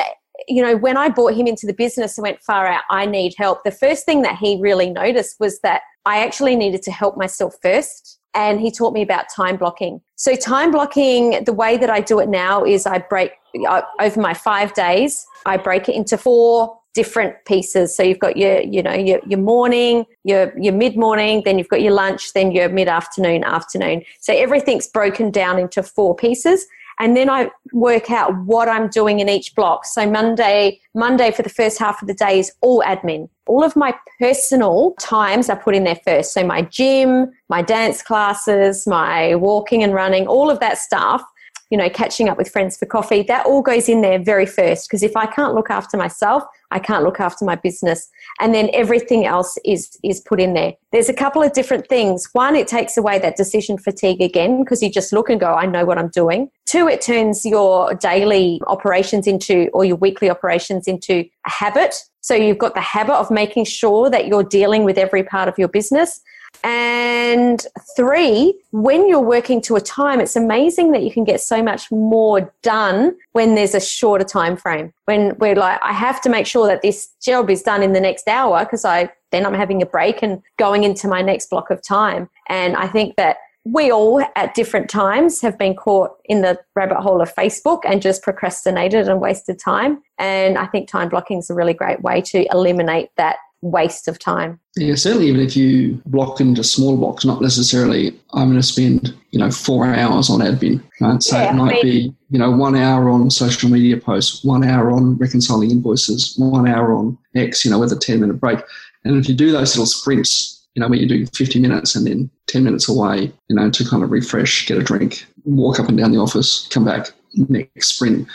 you 0.47 0.61
know, 0.61 0.75
when 0.75 0.97
I 0.97 1.09
brought 1.09 1.33
him 1.33 1.47
into 1.47 1.65
the 1.65 1.73
business 1.73 2.17
and 2.17 2.23
went 2.23 2.41
far 2.41 2.65
out, 2.67 2.83
I 2.89 3.05
need 3.05 3.33
help. 3.37 3.63
The 3.63 3.71
first 3.71 4.05
thing 4.05 4.21
that 4.23 4.37
he 4.37 4.59
really 4.61 4.89
noticed 4.89 5.39
was 5.39 5.59
that 5.61 5.81
I 6.05 6.23
actually 6.23 6.55
needed 6.55 6.81
to 6.83 6.91
help 6.91 7.17
myself 7.17 7.55
first. 7.61 8.19
And 8.33 8.61
he 8.61 8.71
taught 8.71 8.93
me 8.93 9.01
about 9.01 9.25
time 9.35 9.57
blocking. 9.57 9.99
So, 10.15 10.35
time 10.35 10.71
blocking, 10.71 11.43
the 11.43 11.51
way 11.51 11.75
that 11.75 11.89
I 11.89 11.99
do 11.99 12.19
it 12.19 12.29
now 12.29 12.63
is 12.63 12.85
I 12.85 12.99
break 12.99 13.33
uh, 13.67 13.81
over 13.99 14.21
my 14.21 14.33
five 14.33 14.73
days, 14.73 15.25
I 15.45 15.57
break 15.57 15.89
it 15.89 15.95
into 15.95 16.17
four 16.17 16.77
different 16.93 17.35
pieces. 17.45 17.95
So 17.95 18.03
you've 18.03 18.19
got 18.19 18.37
your, 18.37 18.61
you 18.61 18.83
know, 18.83 18.93
your, 18.93 19.19
your 19.25 19.39
morning, 19.39 20.05
your, 20.23 20.57
your 20.59 20.73
mid 20.73 20.97
morning, 20.97 21.41
then 21.45 21.57
you've 21.57 21.69
got 21.69 21.81
your 21.81 21.93
lunch, 21.93 22.33
then 22.33 22.51
your 22.51 22.67
mid 22.69 22.87
afternoon, 22.87 23.43
afternoon. 23.43 24.03
So 24.19 24.33
everything's 24.33 24.87
broken 24.87 25.31
down 25.31 25.57
into 25.57 25.83
four 25.83 26.15
pieces 26.15 26.65
and 26.99 27.15
then 27.15 27.29
I 27.29 27.49
work 27.73 28.11
out 28.11 28.35
what 28.45 28.67
I'm 28.67 28.87
doing 28.89 29.19
in 29.19 29.29
each 29.29 29.55
block. 29.55 29.85
So 29.85 30.09
Monday, 30.09 30.79
Monday 30.93 31.31
for 31.31 31.41
the 31.41 31.49
first 31.49 31.79
half 31.79 32.01
of 32.01 32.07
the 32.07 32.13
day 32.13 32.39
is 32.39 32.51
all 32.61 32.83
admin. 32.83 33.29
All 33.47 33.63
of 33.63 33.75
my 33.75 33.93
personal 34.19 34.93
times 34.99 35.49
are 35.49 35.57
put 35.59 35.75
in 35.75 35.83
there 35.83 35.99
first. 36.03 36.33
So 36.33 36.45
my 36.45 36.61
gym, 36.63 37.31
my 37.49 37.61
dance 37.61 38.01
classes, 38.01 38.85
my 38.87 39.35
walking 39.35 39.83
and 39.83 39.93
running, 39.93 40.27
all 40.27 40.49
of 40.49 40.59
that 40.59 40.77
stuff 40.77 41.23
you 41.71 41.77
know, 41.77 41.89
catching 41.89 42.27
up 42.27 42.37
with 42.37 42.51
friends 42.51 42.77
for 42.77 42.85
coffee, 42.85 43.23
that 43.23 43.45
all 43.45 43.61
goes 43.61 43.87
in 43.87 44.01
there 44.01 44.19
very 44.19 44.45
first. 44.45 44.87
Because 44.87 45.03
if 45.03 45.15
I 45.15 45.25
can't 45.25 45.55
look 45.55 45.69
after 45.69 45.95
myself, 45.97 46.43
I 46.71 46.79
can't 46.79 47.03
look 47.03 47.19
after 47.19 47.45
my 47.45 47.55
business. 47.55 48.09
And 48.39 48.53
then 48.53 48.69
everything 48.73 49.25
else 49.25 49.57
is, 49.63 49.97
is 50.03 50.19
put 50.21 50.39
in 50.39 50.53
there. 50.53 50.73
There's 50.91 51.09
a 51.09 51.13
couple 51.13 51.43
of 51.43 51.53
different 51.53 51.87
things. 51.87 52.27
One, 52.33 52.55
it 52.55 52.67
takes 52.67 52.97
away 52.97 53.19
that 53.19 53.35
decision 53.35 53.77
fatigue 53.77 54.21
again, 54.21 54.63
because 54.63 54.81
you 54.81 54.89
just 54.89 55.13
look 55.13 55.29
and 55.29 55.39
go, 55.39 55.53
I 55.53 55.65
know 55.65 55.85
what 55.85 55.97
I'm 55.97 56.09
doing. 56.09 56.49
Two, 56.65 56.87
it 56.87 57.01
turns 57.01 57.45
your 57.45 57.93
daily 57.95 58.61
operations 58.67 59.27
into, 59.27 59.69
or 59.73 59.85
your 59.85 59.97
weekly 59.97 60.29
operations 60.29 60.87
into 60.87 61.25
a 61.45 61.49
habit. 61.49 61.95
So 62.21 62.33
you've 62.33 62.59
got 62.59 62.75
the 62.75 62.81
habit 62.81 63.15
of 63.15 63.31
making 63.31 63.65
sure 63.65 64.09
that 64.09 64.27
you're 64.27 64.43
dealing 64.43 64.83
with 64.83 64.97
every 64.97 65.23
part 65.23 65.49
of 65.49 65.57
your 65.57 65.67
business. 65.67 66.21
And 66.63 67.65
three, 67.95 68.53
when 68.71 69.07
you're 69.07 69.19
working 69.19 69.61
to 69.61 69.75
a 69.75 69.81
time, 69.81 70.19
it's 70.19 70.35
amazing 70.35 70.91
that 70.91 71.03
you 71.03 71.11
can 71.11 71.23
get 71.23 71.41
so 71.41 71.63
much 71.63 71.91
more 71.91 72.53
done 72.61 73.15
when 73.31 73.55
there's 73.55 73.73
a 73.73 73.79
shorter 73.79 74.25
time 74.25 74.55
frame. 74.55 74.93
When 75.05 75.35
we're 75.39 75.55
like, 75.55 75.79
I 75.81 75.93
have 75.93 76.21
to 76.21 76.29
make 76.29 76.45
sure 76.45 76.67
that 76.67 76.81
this 76.81 77.09
job 77.21 77.49
is 77.49 77.63
done 77.63 77.83
in 77.83 77.93
the 77.93 77.99
next 77.99 78.27
hour 78.27 78.63
because 78.63 78.85
I 78.85 79.11
then 79.31 79.45
I'm 79.45 79.53
having 79.53 79.81
a 79.81 79.85
break 79.85 80.21
and 80.21 80.41
going 80.57 80.83
into 80.83 81.07
my 81.07 81.21
next 81.21 81.49
block 81.49 81.71
of 81.71 81.81
time. 81.81 82.29
And 82.49 82.75
I 82.75 82.87
think 82.87 83.15
that 83.15 83.37
we 83.63 83.91
all 83.91 84.23
at 84.35 84.55
different 84.55 84.89
times 84.89 85.41
have 85.41 85.57
been 85.57 85.75
caught 85.75 86.11
in 86.25 86.41
the 86.41 86.59
rabbit 86.75 86.99
hole 86.99 87.21
of 87.21 87.33
Facebook 87.33 87.81
and 87.85 88.01
just 88.01 88.23
procrastinated 88.23 89.07
and 89.07 89.21
wasted 89.21 89.59
time. 89.59 90.01
And 90.17 90.57
I 90.57 90.65
think 90.65 90.89
time 90.89 91.09
blocking 91.09 91.39
is 91.39 91.49
a 91.49 91.53
really 91.53 91.73
great 91.73 92.01
way 92.01 92.21
to 92.21 92.45
eliminate 92.51 93.09
that 93.17 93.37
waste 93.61 94.07
of 94.07 94.19
time. 94.19 94.59
Yeah, 94.75 94.95
certainly 94.95 95.27
even 95.27 95.41
if 95.41 95.55
you 95.55 96.01
block 96.05 96.41
into 96.41 96.63
small 96.63 96.97
blocks, 96.97 97.25
not 97.25 97.41
necessarily 97.41 98.19
I'm 98.33 98.49
going 98.49 98.59
to 98.59 98.63
spend, 98.63 99.13
you 99.31 99.39
know, 99.39 99.51
four 99.51 99.85
hours 99.85 100.29
on 100.29 100.39
admin. 100.39 100.83
Right? 100.99 101.21
So 101.21 101.37
yeah, 101.37 101.51
it 101.51 101.55
might 101.55 101.71
I 101.71 101.73
mean, 101.73 101.83
be, 101.83 102.15
you 102.29 102.39
know, 102.39 102.51
one 102.51 102.75
hour 102.75 103.09
on 103.09 103.29
social 103.29 103.69
media 103.69 103.97
posts, 103.97 104.43
one 104.43 104.63
hour 104.63 104.91
on 104.91 105.17
reconciling 105.17 105.71
invoices, 105.71 106.35
one 106.37 106.67
hour 106.67 106.93
on 106.93 107.17
X, 107.35 107.63
you 107.63 107.71
know, 107.71 107.79
with 107.79 107.91
a 107.91 107.97
10 107.97 108.19
minute 108.19 108.39
break. 108.39 108.59
And 109.03 109.17
if 109.17 109.29
you 109.29 109.35
do 109.35 109.51
those 109.51 109.75
little 109.75 109.85
sprints, 109.85 110.67
you 110.75 110.81
know, 110.81 110.87
where 110.87 110.97
you're 110.97 111.07
doing 111.07 111.27
50 111.27 111.59
minutes 111.59 111.95
and 111.95 112.07
then 112.07 112.29
10 112.47 112.63
minutes 112.63 112.87
away, 112.87 113.31
you 113.49 113.55
know, 113.55 113.69
to 113.69 113.87
kind 113.87 114.03
of 114.03 114.11
refresh, 114.11 114.65
get 114.67 114.77
a 114.77 114.83
drink, 114.83 115.25
walk 115.43 115.79
up 115.79 115.89
and 115.89 115.97
down 115.97 116.11
the 116.11 116.19
office, 116.19 116.67
come 116.69 116.85
back, 116.85 117.11
next 117.35 117.95
sprint, 117.95 118.27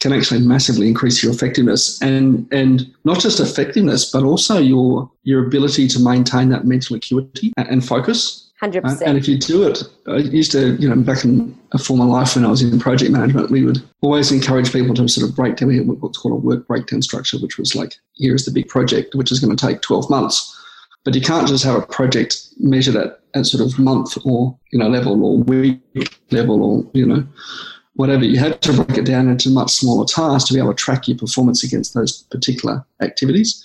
can 0.00 0.12
actually 0.12 0.40
massively 0.40 0.86
increase 0.86 1.22
your 1.22 1.32
effectiveness 1.32 2.00
and 2.02 2.46
and 2.52 2.94
not 3.04 3.20
just 3.20 3.40
effectiveness 3.40 4.10
but 4.10 4.22
also 4.22 4.58
your 4.58 5.10
your 5.24 5.46
ability 5.46 5.88
to 5.88 6.00
maintain 6.00 6.48
that 6.48 6.64
mental 6.64 6.96
acuity 6.96 7.52
and 7.56 7.86
focus 7.86 8.48
100%. 8.62 8.84
Uh, 8.84 9.04
and 9.04 9.16
if 9.16 9.28
you 9.28 9.38
do 9.38 9.68
it, 9.68 9.84
I 10.08 10.16
used 10.16 10.50
to, 10.52 10.74
you 10.76 10.88
know, 10.88 10.96
back 10.96 11.24
in 11.24 11.56
a 11.72 11.78
former 11.78 12.04
life 12.04 12.34
when 12.34 12.44
I 12.44 12.48
was 12.48 12.60
in 12.60 12.78
project 12.80 13.12
management, 13.12 13.50
we 13.50 13.64
would 13.64 13.80
always 14.00 14.32
encourage 14.32 14.72
people 14.72 14.94
to 14.96 15.06
sort 15.08 15.28
of 15.28 15.36
break 15.36 15.56
down 15.56 15.70
what's 16.00 16.18
called 16.18 16.34
a 16.34 16.46
work 16.46 16.66
breakdown 16.66 17.02
structure, 17.02 17.38
which 17.38 17.56
was 17.56 17.76
like, 17.76 17.94
here's 18.16 18.46
the 18.46 18.50
big 18.50 18.68
project, 18.68 19.14
which 19.14 19.30
is 19.30 19.38
going 19.38 19.56
to 19.56 19.66
take 19.66 19.80
12 19.82 20.10
months. 20.10 20.54
But 21.04 21.14
you 21.14 21.20
can't 21.20 21.46
just 21.46 21.64
have 21.64 21.76
a 21.76 21.86
project 21.86 22.48
measured 22.58 22.96
at, 22.96 23.20
at 23.34 23.46
sort 23.46 23.64
of 23.64 23.78
month 23.78 24.18
or, 24.24 24.58
you 24.72 24.78
know, 24.78 24.88
level 24.88 25.24
or 25.24 25.38
week 25.38 25.80
level 26.32 26.64
or, 26.64 26.90
you 26.94 27.06
know, 27.06 27.24
whatever, 27.98 28.24
you 28.24 28.38
had 28.38 28.62
to 28.62 28.72
break 28.72 28.96
it 28.96 29.04
down 29.04 29.28
into 29.28 29.50
much 29.50 29.72
smaller 29.72 30.06
tasks 30.06 30.48
to 30.48 30.54
be 30.54 30.60
able 30.60 30.70
to 30.70 30.74
track 30.74 31.08
your 31.08 31.18
performance 31.18 31.64
against 31.64 31.94
those 31.94 32.22
particular 32.30 32.84
activities. 33.02 33.64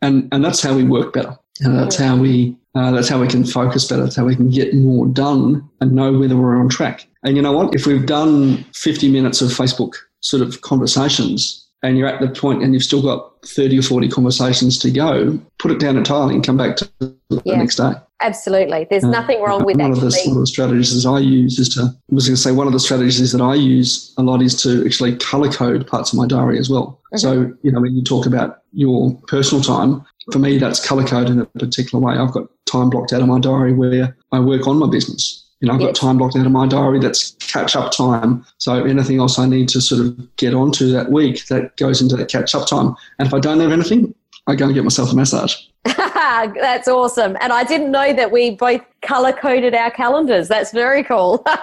And, 0.00 0.26
and 0.32 0.42
that's 0.42 0.62
how 0.62 0.74
we 0.74 0.84
work 0.84 1.12
better. 1.12 1.38
And 1.60 1.78
that's 1.78 1.96
how 1.96 2.16
we 2.16 2.56
uh, 2.74 2.90
that's 2.90 3.08
how 3.08 3.20
we 3.20 3.28
can 3.28 3.44
focus 3.44 3.86
better. 3.86 4.02
That's 4.02 4.16
how 4.16 4.24
we 4.24 4.34
can 4.34 4.50
get 4.50 4.74
more 4.74 5.06
done 5.06 5.68
and 5.80 5.92
know 5.92 6.12
whether 6.18 6.36
we're 6.36 6.58
on 6.58 6.68
track. 6.68 7.06
And 7.22 7.36
you 7.36 7.42
know 7.42 7.52
what? 7.52 7.72
If 7.72 7.86
we've 7.86 8.04
done 8.04 8.64
50 8.74 9.12
minutes 9.12 9.40
of 9.40 9.50
Facebook 9.50 9.94
sort 10.20 10.42
of 10.42 10.62
conversations 10.62 11.63
and 11.84 11.98
you're 11.98 12.08
at 12.08 12.18
the 12.18 12.28
point 12.28 12.62
and 12.62 12.72
you've 12.72 12.82
still 12.82 13.02
got 13.02 13.30
30 13.46 13.78
or 13.78 13.82
40 13.82 14.08
conversations 14.08 14.78
to 14.78 14.90
go, 14.90 15.38
put 15.58 15.70
it 15.70 15.78
down 15.78 15.98
entirely 15.98 16.34
and 16.34 16.44
come 16.44 16.56
back 16.56 16.76
to 16.76 16.90
yeah. 17.00 17.40
the 17.44 17.56
next 17.56 17.76
day. 17.76 17.92
Absolutely. 18.22 18.86
There's 18.88 19.04
uh, 19.04 19.10
nothing 19.10 19.42
wrong 19.42 19.66
with 19.66 19.76
one 19.76 19.90
actually. 19.90 20.06
Of 20.08 20.14
the, 20.14 20.28
one 20.28 20.36
of 20.38 20.40
the 20.40 20.46
strategies 20.46 21.02
that 21.02 21.08
I 21.10 21.18
use 21.18 21.58
is 21.58 21.68
to, 21.74 21.82
I 21.82 22.14
was 22.14 22.26
going 22.26 22.36
to 22.36 22.40
say, 22.40 22.52
one 22.52 22.66
of 22.66 22.72
the 22.72 22.80
strategies 22.80 23.32
that 23.32 23.42
I 23.42 23.54
use 23.54 24.14
a 24.16 24.22
lot 24.22 24.40
is 24.40 24.60
to 24.62 24.82
actually 24.86 25.16
color 25.16 25.52
code 25.52 25.86
parts 25.86 26.14
of 26.14 26.18
my 26.18 26.26
diary 26.26 26.58
as 26.58 26.70
well. 26.70 27.02
Mm-hmm. 27.12 27.18
So, 27.18 27.52
you 27.62 27.70
know, 27.70 27.82
when 27.82 27.94
you 27.94 28.02
talk 28.02 28.24
about 28.24 28.62
your 28.72 29.14
personal 29.28 29.62
time, 29.62 30.06
for 30.32 30.38
me, 30.38 30.56
that's 30.56 30.84
color 30.84 31.04
coded 31.04 31.32
in 31.32 31.40
a 31.40 31.46
particular 31.46 32.02
way. 32.02 32.14
I've 32.14 32.32
got 32.32 32.48
time 32.64 32.88
blocked 32.88 33.12
out 33.12 33.20
of 33.20 33.28
my 33.28 33.38
diary 33.38 33.74
where 33.74 34.16
I 34.32 34.40
work 34.40 34.66
on 34.66 34.78
my 34.78 34.88
business. 34.88 35.43
You 35.60 35.68
know, 35.68 35.74
I've 35.74 35.80
got 35.80 35.94
time 35.94 36.18
blocked 36.18 36.36
out 36.36 36.46
of 36.46 36.52
my 36.52 36.66
diary 36.66 37.00
that's 37.00 37.32
catch 37.40 37.74
up 37.76 37.92
time. 37.92 38.44
So 38.58 38.84
anything 38.84 39.18
else 39.18 39.38
I 39.38 39.46
need 39.46 39.68
to 39.70 39.80
sort 39.80 40.04
of 40.04 40.36
get 40.36 40.52
onto 40.52 40.90
that 40.92 41.10
week, 41.10 41.46
that 41.46 41.76
goes 41.76 42.02
into 42.02 42.16
that 42.16 42.28
catch 42.28 42.54
up 42.54 42.66
time. 42.66 42.94
And 43.18 43.26
if 43.26 43.34
I 43.34 43.40
don't 43.40 43.60
have 43.60 43.72
anything, 43.72 44.14
I 44.46 44.56
go 44.56 44.66
and 44.66 44.74
get 44.74 44.84
myself 44.84 45.12
a 45.12 45.16
massage. 45.16 45.56
That's 45.84 46.88
awesome. 46.88 47.36
And 47.40 47.52
I 47.52 47.64
didn't 47.64 47.90
know 47.90 48.12
that 48.12 48.30
we 48.30 48.50
both 48.50 48.82
color 49.02 49.32
coded 49.32 49.74
our 49.74 49.90
calendars. 49.90 50.48
That's 50.48 50.72
very 50.72 51.02
cool. 51.02 51.44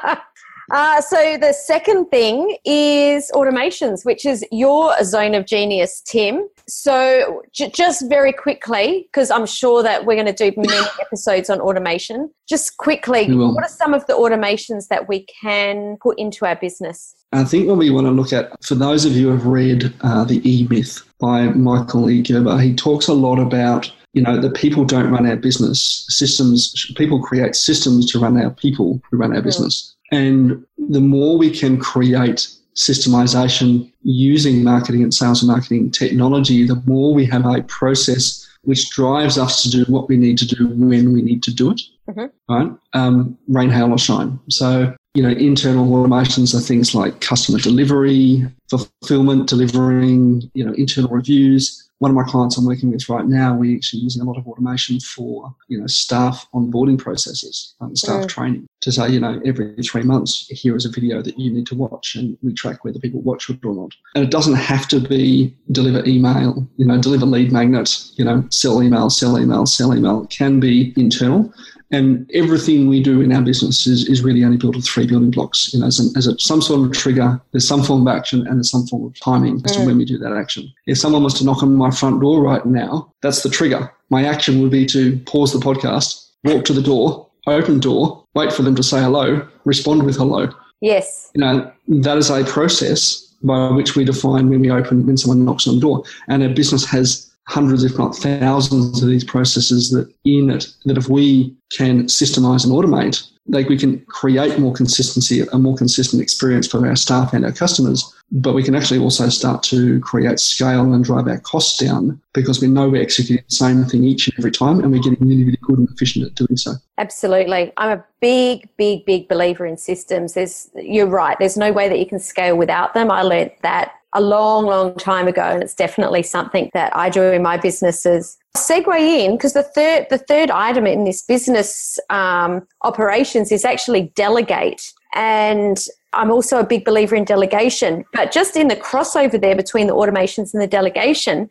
Uh, 0.71 1.01
so 1.01 1.37
the 1.37 1.51
second 1.51 2.05
thing 2.05 2.57
is 2.63 3.29
automations, 3.33 4.05
which 4.05 4.25
is 4.25 4.45
your 4.51 4.95
zone 5.03 5.35
of 5.35 5.45
genius, 5.45 6.01
Tim. 6.05 6.47
So 6.71 7.43
j- 7.51 7.69
just 7.69 8.07
very 8.07 8.31
quickly, 8.31 9.07
because 9.11 9.29
I'm 9.29 9.45
sure 9.45 9.83
that 9.83 10.05
we're 10.05 10.15
going 10.15 10.33
to 10.33 10.51
do 10.51 10.53
many 10.55 10.87
episodes 11.01 11.49
on 11.49 11.59
automation. 11.59 12.31
Just 12.47 12.77
quickly, 12.77 13.33
what 13.33 13.63
are 13.63 13.69
some 13.69 13.93
of 13.93 14.05
the 14.07 14.13
automations 14.13 14.87
that 14.87 15.07
we 15.07 15.25
can 15.41 15.97
put 16.01 16.17
into 16.17 16.45
our 16.45 16.55
business? 16.55 17.15
I 17.33 17.43
think 17.43 17.67
what 17.67 17.77
we 17.77 17.89
want 17.89 18.07
to 18.07 18.11
look 18.11 18.33
at, 18.33 18.63
for 18.63 18.75
those 18.75 19.05
of 19.05 19.13
you 19.13 19.27
who 19.27 19.31
have 19.33 19.45
read 19.45 19.93
uh, 20.01 20.23
The 20.23 20.41
E 20.49 20.67
Myth 20.69 21.01
by 21.19 21.47
Michael 21.49 22.09
E. 22.09 22.21
Gerber, 22.21 22.57
he 22.59 22.75
talks 22.75 23.07
a 23.07 23.13
lot 23.13 23.39
about 23.39 23.91
you 24.13 24.21
know 24.21 24.39
that 24.39 24.55
people 24.55 24.83
don't 24.83 25.09
run 25.09 25.25
our 25.25 25.37
business 25.37 26.05
systems 26.09 26.91
people 26.97 27.21
create 27.21 27.55
systems 27.55 28.11
to 28.11 28.19
run 28.19 28.37
our 28.37 28.49
people 28.49 29.01
who 29.09 29.15
run 29.15 29.33
our 29.33 29.39
mm. 29.39 29.45
business 29.45 29.95
and 30.11 30.65
the 30.89 30.99
more 30.99 31.37
we 31.37 31.49
can 31.49 31.79
create 31.79 32.49
systemization 32.75 33.91
using 34.01 34.63
marketing 34.63 35.03
and 35.03 35.13
sales 35.13 35.41
and 35.41 35.51
marketing 35.51 35.91
technology, 35.91 36.65
the 36.65 36.81
more 36.85 37.13
we 37.13 37.25
have 37.25 37.45
a 37.45 37.63
process 37.63 38.47
which 38.63 38.89
drives 38.91 39.37
us 39.37 39.63
to 39.63 39.69
do 39.69 39.83
what 39.91 40.07
we 40.07 40.17
need 40.17 40.37
to 40.37 40.45
do 40.45 40.67
when 40.67 41.13
we 41.13 41.21
need 41.21 41.41
to 41.43 41.53
do 41.53 41.71
it. 41.71 41.81
Mm-hmm. 42.09 42.53
Right? 42.53 42.71
Um, 42.93 43.37
rain, 43.47 43.69
hail, 43.69 43.91
or 43.91 43.97
shine. 43.97 44.39
So, 44.49 44.95
you 45.13 45.23
know, 45.23 45.29
internal 45.29 45.85
automations 45.87 46.55
are 46.55 46.61
things 46.61 46.93
like 46.93 47.21
customer 47.21 47.59
delivery, 47.59 48.45
fulfillment, 48.69 49.49
delivering, 49.49 50.49
you 50.53 50.65
know, 50.65 50.73
internal 50.73 51.09
reviews, 51.09 51.89
one 52.01 52.09
of 52.09 52.17
my 52.17 52.23
clients 52.23 52.57
I'm 52.57 52.65
working 52.65 52.91
with 52.91 53.07
right 53.09 53.27
now, 53.27 53.53
we're 53.53 53.75
actually 53.75 54.01
using 54.01 54.23
a 54.23 54.25
lot 54.25 54.35
of 54.35 54.47
automation 54.47 54.99
for, 54.99 55.53
you 55.67 55.79
know, 55.79 55.85
staff 55.85 56.47
onboarding 56.51 56.97
processes, 56.97 57.75
um, 57.79 57.95
staff 57.95 58.25
training 58.25 58.65
to 58.81 58.91
say, 58.91 59.07
you 59.09 59.19
know, 59.19 59.39
every 59.45 59.75
three 59.83 60.01
months, 60.01 60.47
here 60.47 60.75
is 60.75 60.83
a 60.83 60.89
video 60.89 61.21
that 61.21 61.37
you 61.37 61.53
need 61.53 61.67
to 61.67 61.75
watch 61.75 62.15
and 62.15 62.35
we 62.41 62.53
track 62.53 62.83
whether 62.83 62.97
people 62.97 63.21
watch 63.21 63.51
it 63.51 63.63
or 63.63 63.75
not. 63.75 63.91
And 64.15 64.23
it 64.23 64.31
doesn't 64.31 64.55
have 64.55 64.87
to 64.87 64.99
be 64.99 65.55
deliver 65.71 66.03
email, 66.09 66.67
you 66.77 66.87
know, 66.87 66.99
deliver 66.99 67.27
lead 67.27 67.51
magnet, 67.51 68.03
you 68.15 68.25
know, 68.25 68.47
sell 68.49 68.81
email, 68.81 69.11
sell 69.11 69.37
email, 69.37 69.67
sell 69.67 69.95
email. 69.95 70.23
It 70.23 70.31
can 70.31 70.59
be 70.59 70.95
internal 70.97 71.53
and 71.91 72.29
everything 72.33 72.87
we 72.87 73.03
do 73.03 73.21
in 73.21 73.31
our 73.31 73.41
business 73.41 73.85
is, 73.85 74.07
is 74.07 74.21
really 74.21 74.43
only 74.43 74.57
built 74.57 74.75
of 74.75 74.83
three 74.83 75.05
building 75.05 75.31
blocks. 75.31 75.73
You 75.73 75.81
know, 75.81 75.87
as, 75.87 75.99
an, 75.99 76.13
as 76.15 76.27
a, 76.27 76.39
some 76.39 76.61
sort 76.61 76.85
of 76.85 76.93
trigger, 76.93 77.39
there's 77.51 77.67
some 77.67 77.83
form 77.83 78.07
of 78.07 78.15
action, 78.15 78.47
and 78.47 78.57
there's 78.57 78.71
some 78.71 78.87
form 78.87 79.05
of 79.05 79.19
timing 79.19 79.61
as 79.65 79.73
to 79.73 79.79
mm. 79.79 79.85
when 79.87 79.97
we 79.97 80.05
do 80.05 80.17
that 80.19 80.33
action. 80.33 80.71
If 80.87 80.97
someone 80.97 81.23
was 81.23 81.33
to 81.35 81.45
knock 81.45 81.63
on 81.63 81.75
my 81.75 81.91
front 81.91 82.21
door 82.21 82.41
right 82.41 82.65
now, 82.65 83.11
that's 83.21 83.43
the 83.43 83.49
trigger. 83.49 83.91
My 84.09 84.25
action 84.25 84.61
would 84.61 84.71
be 84.71 84.85
to 84.87 85.17
pause 85.25 85.53
the 85.53 85.59
podcast, 85.59 86.29
walk 86.43 86.65
to 86.65 86.73
the 86.73 86.81
door, 86.81 87.27
open 87.47 87.79
door, 87.79 88.25
wait 88.35 88.53
for 88.53 88.61
them 88.61 88.75
to 88.75 88.83
say 88.83 89.01
hello, 89.01 89.47
respond 89.65 90.03
with 90.03 90.15
hello. 90.15 90.49
Yes. 90.81 91.29
You 91.35 91.41
know, 91.41 91.71
that 91.87 92.17
is 92.17 92.29
a 92.29 92.43
process 92.43 93.27
by 93.43 93.71
which 93.71 93.95
we 93.95 94.05
define 94.05 94.49
when 94.49 94.61
we 94.61 94.71
open, 94.71 95.05
when 95.05 95.17
someone 95.17 95.45
knocks 95.45 95.67
on 95.67 95.75
the 95.75 95.81
door. 95.81 96.03
And 96.27 96.43
a 96.43 96.49
business 96.49 96.85
has 96.85 97.30
hundreds, 97.47 97.83
if 97.83 97.97
not 97.97 98.15
thousands, 98.15 99.01
of 99.01 99.09
these 99.09 99.23
processes 99.23 99.89
that 99.91 100.11
in 100.25 100.49
it 100.49 100.67
that 100.85 100.97
if 100.97 101.09
we 101.09 101.55
can 101.75 102.03
systemize 102.03 102.63
and 102.63 102.73
automate, 102.73 103.27
like 103.47 103.67
we 103.67 103.77
can 103.77 103.99
create 104.05 104.59
more 104.59 104.73
consistency, 104.73 105.41
a 105.41 105.57
more 105.57 105.75
consistent 105.75 106.21
experience 106.21 106.67
for 106.67 106.85
our 106.87 106.95
staff 106.95 107.33
and 107.33 107.43
our 107.43 107.51
customers. 107.51 108.15
But 108.31 108.53
we 108.53 108.63
can 108.63 108.75
actually 108.75 108.99
also 108.99 109.27
start 109.27 109.61
to 109.63 109.99
create 109.99 110.39
scale 110.39 110.93
and 110.93 111.03
drive 111.03 111.27
our 111.27 111.39
costs 111.39 111.77
down 111.77 112.21
because 112.33 112.61
we 112.61 112.67
know 112.67 112.87
we're 112.87 113.01
executing 113.01 113.43
the 113.49 113.55
same 113.55 113.83
thing 113.83 114.05
each 114.05 114.27
and 114.27 114.35
every 114.37 114.51
time 114.51 114.79
and 114.79 114.91
we're 114.91 115.01
getting 115.01 115.27
really, 115.27 115.43
really 115.43 115.59
good 115.63 115.79
and 115.79 115.89
efficient 115.89 116.25
at 116.25 116.35
doing 116.35 116.55
so. 116.55 116.73
Absolutely. 116.97 117.73
I'm 117.75 117.99
a 117.99 118.05
big, 118.21 118.69
big, 118.77 119.05
big 119.05 119.27
believer 119.27 119.65
in 119.65 119.75
systems. 119.75 120.33
There's 120.33 120.69
you're 120.75 121.07
right. 121.07 121.37
There's 121.39 121.57
no 121.57 121.73
way 121.73 121.89
that 121.89 121.99
you 121.99 122.05
can 122.05 122.19
scale 122.19 122.55
without 122.55 122.93
them. 122.93 123.11
I 123.11 123.23
learned 123.23 123.51
that 123.63 123.95
a 124.13 124.21
long, 124.21 124.65
long 124.65 124.95
time 124.95 125.27
ago, 125.27 125.41
and 125.41 125.63
it's 125.63 125.73
definitely 125.73 126.23
something 126.23 126.69
that 126.73 126.95
I 126.95 127.09
do 127.09 127.23
in 127.23 127.41
my 127.41 127.57
businesses. 127.57 128.37
Segue 128.57 128.99
in 128.99 129.37
because 129.37 129.53
the 129.53 129.63
third 129.63 130.07
the 130.09 130.17
third 130.17 130.51
item 130.51 130.85
in 130.85 131.05
this 131.05 131.21
business 131.21 131.99
um, 132.09 132.67
operations 132.81 133.51
is 133.51 133.63
actually 133.63 134.11
delegate, 134.15 134.93
and 135.13 135.77
I'm 136.13 136.31
also 136.31 136.59
a 136.59 136.65
big 136.65 136.83
believer 136.83 137.15
in 137.15 137.23
delegation. 137.23 138.03
But 138.11 138.31
just 138.31 138.57
in 138.57 138.67
the 138.67 138.75
crossover 138.75 139.39
there 139.39 139.55
between 139.55 139.87
the 139.87 139.95
automations 139.95 140.53
and 140.53 140.61
the 140.61 140.67
delegation, 140.67 141.49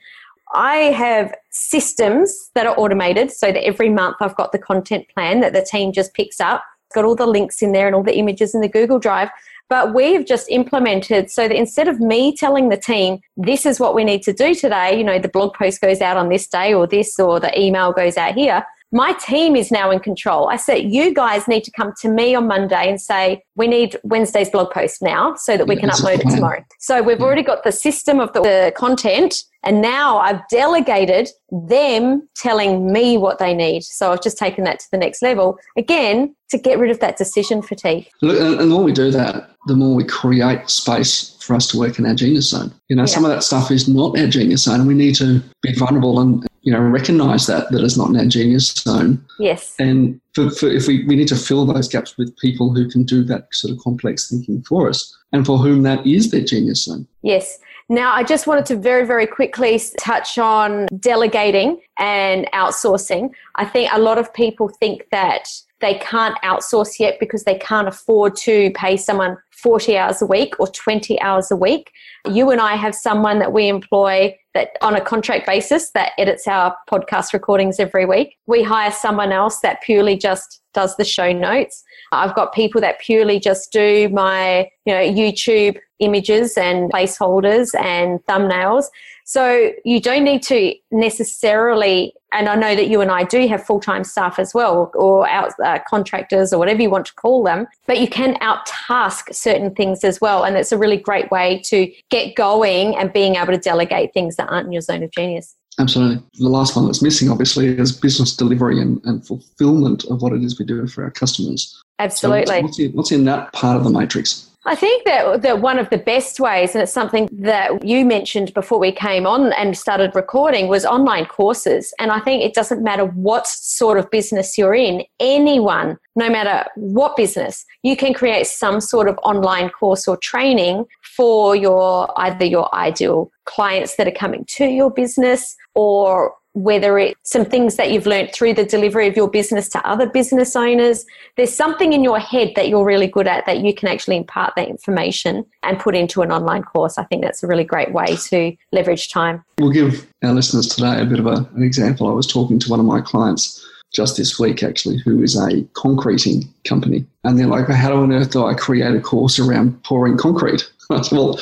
I 0.52 0.76
have 0.76 1.34
systems 1.50 2.50
that 2.54 2.66
are 2.66 2.78
automated 2.78 3.30
so 3.30 3.52
that 3.52 3.64
every 3.64 3.88
month 3.88 4.16
I've 4.20 4.36
got 4.36 4.52
the 4.52 4.58
content 4.58 5.08
plan 5.14 5.40
that 5.40 5.52
the 5.52 5.62
team 5.62 5.92
just 5.92 6.12
picks 6.14 6.40
up. 6.40 6.62
got 6.94 7.04
all 7.04 7.14
the 7.14 7.26
links 7.26 7.62
in 7.62 7.72
there 7.72 7.86
and 7.86 7.94
all 7.94 8.02
the 8.02 8.18
images 8.18 8.54
in 8.54 8.60
the 8.60 8.68
Google 8.68 8.98
Drive. 8.98 9.30
But 9.70 9.94
we've 9.94 10.26
just 10.26 10.50
implemented 10.50 11.30
so 11.30 11.46
that 11.46 11.56
instead 11.56 11.86
of 11.86 12.00
me 12.00 12.36
telling 12.36 12.68
the 12.68 12.76
team, 12.76 13.20
this 13.36 13.64
is 13.64 13.78
what 13.78 13.94
we 13.94 14.02
need 14.02 14.22
to 14.24 14.32
do 14.32 14.52
today, 14.52 14.98
you 14.98 15.04
know, 15.04 15.20
the 15.20 15.28
blog 15.28 15.54
post 15.54 15.80
goes 15.80 16.00
out 16.00 16.16
on 16.16 16.28
this 16.28 16.48
day 16.48 16.74
or 16.74 16.88
this, 16.88 17.18
or 17.20 17.38
the 17.38 17.58
email 17.58 17.92
goes 17.92 18.16
out 18.16 18.34
here, 18.34 18.66
my 18.92 19.12
team 19.14 19.54
is 19.54 19.70
now 19.70 19.90
in 19.90 20.00
control. 20.00 20.48
I 20.48 20.56
said, 20.56 20.92
you 20.92 21.14
guys 21.14 21.46
need 21.46 21.64
to 21.64 21.70
come 21.70 21.92
to 22.00 22.08
me 22.08 22.34
on 22.34 22.46
Monday 22.46 22.88
and 22.88 23.00
say, 23.00 23.42
we 23.54 23.68
need 23.68 23.96
Wednesday's 24.02 24.50
blog 24.50 24.70
post 24.72 25.00
now 25.00 25.34
so 25.36 25.56
that 25.56 25.66
we 25.66 25.76
can 25.76 25.90
upload 25.90 26.20
it 26.20 26.28
tomorrow. 26.30 26.64
So 26.80 27.02
we've 27.02 27.20
already 27.20 27.42
got 27.42 27.62
the 27.62 27.72
system 27.72 28.18
of 28.18 28.32
the, 28.32 28.40
the 28.40 28.72
content 28.76 29.44
And 29.62 29.82
now 29.82 30.18
I've 30.18 30.40
delegated 30.48 31.28
them 31.50 32.28
telling 32.34 32.92
me 32.92 33.18
what 33.18 33.38
they 33.38 33.52
need. 33.52 33.84
So 33.84 34.10
I've 34.12 34.22
just 34.22 34.38
taken 34.38 34.64
that 34.64 34.80
to 34.80 34.86
the 34.90 34.98
next 34.98 35.22
level. 35.22 35.58
Again, 35.76 36.34
to 36.48 36.58
get 36.58 36.78
rid 36.78 36.90
of 36.90 37.00
that 37.00 37.18
decision 37.18 37.62
fatigue. 37.62 38.08
Look, 38.22 38.40
and 38.40 38.58
the 38.58 38.66
more 38.66 38.82
we 38.82 38.92
do 38.92 39.10
that, 39.10 39.50
the 39.66 39.76
more 39.76 39.94
we 39.94 40.04
create 40.04 40.70
space 40.70 41.36
for 41.42 41.54
us 41.54 41.66
to 41.68 41.78
work 41.78 41.98
in 41.98 42.06
our 42.06 42.14
genius 42.14 42.50
zone. 42.50 42.72
You 42.88 42.96
know, 42.96 43.02
yeah. 43.02 43.06
some 43.06 43.24
of 43.24 43.30
that 43.30 43.42
stuff 43.42 43.70
is 43.70 43.88
not 43.88 44.18
our 44.18 44.26
genius 44.26 44.64
zone. 44.64 44.86
We 44.86 44.94
need 44.94 45.14
to 45.16 45.42
be 45.62 45.74
vulnerable 45.74 46.20
and 46.20 46.46
you 46.62 46.72
know 46.72 46.80
recognize 46.80 47.46
that 47.46 47.70
that 47.70 47.82
is 47.82 47.96
not 47.96 48.10
in 48.10 48.16
our 48.16 48.26
genius 48.26 48.72
zone. 48.72 49.24
Yes. 49.38 49.74
And 49.78 50.20
for, 50.34 50.50
for 50.50 50.68
if 50.68 50.86
we, 50.86 51.04
we 51.06 51.16
need 51.16 51.28
to 51.28 51.36
fill 51.36 51.66
those 51.66 51.88
gaps 51.88 52.16
with 52.16 52.36
people 52.38 52.74
who 52.74 52.88
can 52.88 53.04
do 53.04 53.24
that 53.24 53.48
sort 53.52 53.72
of 53.72 53.80
complex 53.80 54.28
thinking 54.30 54.62
for 54.62 54.88
us 54.88 55.16
and 55.32 55.46
for 55.46 55.58
whom 55.58 55.82
that 55.82 56.06
is 56.06 56.30
their 56.30 56.44
genius 56.44 56.84
zone. 56.84 57.06
Yes. 57.22 57.58
Now, 57.88 58.14
I 58.14 58.22
just 58.22 58.46
wanted 58.46 58.66
to 58.66 58.76
very, 58.76 59.04
very 59.04 59.26
quickly 59.26 59.80
touch 59.98 60.38
on 60.38 60.86
delegating 61.00 61.80
and 61.98 62.46
outsourcing. 62.52 63.30
I 63.56 63.64
think 63.64 63.92
a 63.92 63.98
lot 63.98 64.16
of 64.16 64.32
people 64.32 64.68
think 64.68 65.08
that 65.10 65.48
they 65.80 65.94
can't 65.94 66.36
outsource 66.42 66.98
yet 66.98 67.18
because 67.18 67.44
they 67.44 67.56
can't 67.58 67.88
afford 67.88 68.36
to 68.36 68.70
pay 68.72 68.96
someone 68.96 69.36
40 69.50 69.96
hours 69.96 70.22
a 70.22 70.26
week 70.26 70.54
or 70.58 70.66
20 70.68 71.20
hours 71.20 71.50
a 71.50 71.56
week. 71.56 71.90
You 72.26 72.50
and 72.50 72.60
I 72.60 72.76
have 72.76 72.94
someone 72.94 73.38
that 73.38 73.52
we 73.52 73.68
employ 73.68 74.36
that 74.54 74.70
on 74.82 74.96
a 74.96 75.00
contract 75.00 75.46
basis 75.46 75.90
that 75.92 76.12
edits 76.18 76.48
our 76.48 76.74
podcast 76.90 77.32
recordings 77.32 77.78
every 77.78 78.04
week. 78.04 78.36
We 78.46 78.62
hire 78.62 78.90
someone 78.90 79.32
else 79.32 79.60
that 79.60 79.82
purely 79.82 80.16
just 80.16 80.60
does 80.72 80.96
the 80.96 81.04
show 81.04 81.32
notes. 81.32 81.82
I've 82.12 82.34
got 82.34 82.54
people 82.54 82.80
that 82.80 83.00
purely 83.00 83.38
just 83.38 83.72
do 83.72 84.08
my, 84.08 84.68
you 84.86 84.94
know, 84.94 85.00
YouTube 85.00 85.78
images 86.00 86.56
and 86.56 86.90
placeholders 86.92 87.68
and 87.78 88.18
thumbnails. 88.26 88.86
So 89.24 89.70
you 89.84 90.00
don't 90.00 90.24
need 90.24 90.42
to 90.44 90.74
necessarily, 90.90 92.12
and 92.32 92.48
I 92.48 92.56
know 92.56 92.74
that 92.74 92.88
you 92.88 93.00
and 93.00 93.12
I 93.12 93.22
do 93.22 93.46
have 93.46 93.64
full 93.64 93.78
time 93.78 94.02
staff 94.02 94.40
as 94.40 94.52
well, 94.52 94.90
or 94.94 95.28
out 95.28 95.52
uh, 95.64 95.78
contractors 95.88 96.52
or 96.52 96.58
whatever 96.58 96.82
you 96.82 96.90
want 96.90 97.06
to 97.06 97.14
call 97.14 97.44
them, 97.44 97.68
but 97.86 98.00
you 98.00 98.08
can 98.08 98.36
out 98.40 98.66
task 98.66 99.28
certain 99.30 99.72
things 99.72 100.02
as 100.02 100.20
well. 100.20 100.42
And 100.42 100.56
it's 100.56 100.72
a 100.72 100.78
really 100.78 100.96
great 100.96 101.30
way 101.30 101.62
to 101.66 101.92
get 102.10 102.34
going 102.34 102.96
and 102.96 103.12
being 103.12 103.36
able 103.36 103.52
to 103.52 103.58
delegate 103.58 104.12
things 104.12 104.34
that 104.34 104.48
aren't 104.48 104.66
in 104.66 104.72
your 104.72 104.82
zone 104.82 105.04
of 105.04 105.12
genius. 105.12 105.54
Absolutely. 105.78 106.22
The 106.34 106.48
last 106.48 106.74
one 106.74 106.86
that's 106.86 107.00
missing, 107.00 107.30
obviously, 107.30 107.68
is 107.68 107.92
business 107.92 108.34
delivery 108.34 108.80
and, 108.80 109.00
and 109.04 109.24
fulfillment 109.24 110.04
of 110.06 110.20
what 110.22 110.32
it 110.32 110.42
is 110.42 110.58
we 110.58 110.64
do 110.64 110.86
for 110.88 111.04
our 111.04 111.10
customers. 111.10 111.80
Absolutely. 112.00 112.56
So 112.56 112.62
what's, 112.62 112.78
in, 112.80 112.92
what's 112.92 113.12
in 113.12 113.24
that 113.26 113.52
part 113.52 113.76
of 113.76 113.84
the 113.84 113.90
matrix? 113.90 114.49
I 114.66 114.74
think 114.74 115.06
that, 115.06 115.40
that 115.40 115.62
one 115.62 115.78
of 115.78 115.88
the 115.88 115.96
best 115.96 116.38
ways, 116.38 116.74
and 116.74 116.82
it's 116.82 116.92
something 116.92 117.30
that 117.32 117.82
you 117.82 118.04
mentioned 118.04 118.52
before 118.52 118.78
we 118.78 118.92
came 118.92 119.26
on 119.26 119.54
and 119.54 119.76
started 119.76 120.14
recording, 120.14 120.68
was 120.68 120.84
online 120.84 121.24
courses. 121.24 121.94
And 121.98 122.10
I 122.10 122.20
think 122.20 122.42
it 122.42 122.52
doesn't 122.52 122.82
matter 122.82 123.06
what 123.06 123.46
sort 123.46 123.98
of 123.98 124.10
business 124.10 124.58
you're 124.58 124.74
in, 124.74 125.02
anyone, 125.18 125.96
no 126.14 126.28
matter 126.28 126.68
what 126.76 127.16
business, 127.16 127.64
you 127.82 127.96
can 127.96 128.12
create 128.12 128.46
some 128.46 128.82
sort 128.82 129.08
of 129.08 129.18
online 129.22 129.70
course 129.70 130.06
or 130.06 130.18
training 130.18 130.84
for 131.16 131.56
your 131.56 132.12
either 132.20 132.44
your 132.44 132.74
ideal 132.74 133.30
clients 133.46 133.96
that 133.96 134.06
are 134.06 134.12
coming 134.12 134.44
to 134.46 134.66
your 134.66 134.90
business 134.90 135.56
or 135.74 136.34
whether 136.54 136.98
it's 136.98 137.30
some 137.30 137.44
things 137.44 137.76
that 137.76 137.92
you've 137.92 138.06
learned 138.06 138.32
through 138.32 138.54
the 138.54 138.64
delivery 138.64 139.06
of 139.06 139.16
your 139.16 139.30
business 139.30 139.68
to 139.68 139.86
other 139.86 140.08
business 140.08 140.56
owners. 140.56 141.06
There's 141.36 141.54
something 141.54 141.92
in 141.92 142.02
your 142.02 142.18
head 142.18 142.52
that 142.56 142.68
you're 142.68 142.84
really 142.84 143.06
good 143.06 143.28
at 143.28 143.46
that 143.46 143.60
you 143.60 143.74
can 143.74 143.88
actually 143.88 144.16
impart 144.16 144.54
that 144.56 144.68
information 144.68 145.44
and 145.62 145.78
put 145.78 145.94
into 145.94 146.22
an 146.22 146.32
online 146.32 146.62
course. 146.62 146.98
I 146.98 147.04
think 147.04 147.22
that's 147.22 147.42
a 147.42 147.46
really 147.46 147.64
great 147.64 147.92
way 147.92 148.16
to 148.16 148.56
leverage 148.72 149.10
time. 149.10 149.44
We'll 149.58 149.70
give 149.70 150.06
our 150.24 150.32
listeners 150.32 150.66
today 150.66 151.00
a 151.00 151.04
bit 151.04 151.20
of 151.20 151.26
a, 151.26 151.48
an 151.54 151.62
example. 151.62 152.08
I 152.08 152.12
was 152.12 152.26
talking 152.26 152.58
to 152.58 152.70
one 152.70 152.80
of 152.80 152.86
my 152.86 153.00
clients 153.00 153.64
just 153.92 154.16
this 154.16 154.38
week, 154.38 154.62
actually, 154.62 154.98
who 154.98 155.22
is 155.22 155.36
a 155.36 155.62
concreting 155.74 156.44
company. 156.64 157.04
And 157.24 157.38
they're 157.38 157.46
like, 157.46 157.68
how 157.68 157.96
on 157.96 158.12
earth 158.12 158.30
do 158.30 158.46
I 158.46 158.54
create 158.54 158.94
a 158.94 159.00
course 159.00 159.38
around 159.38 159.82
pouring 159.84 160.16
concrete? 160.16 160.68
Well, 161.12 161.38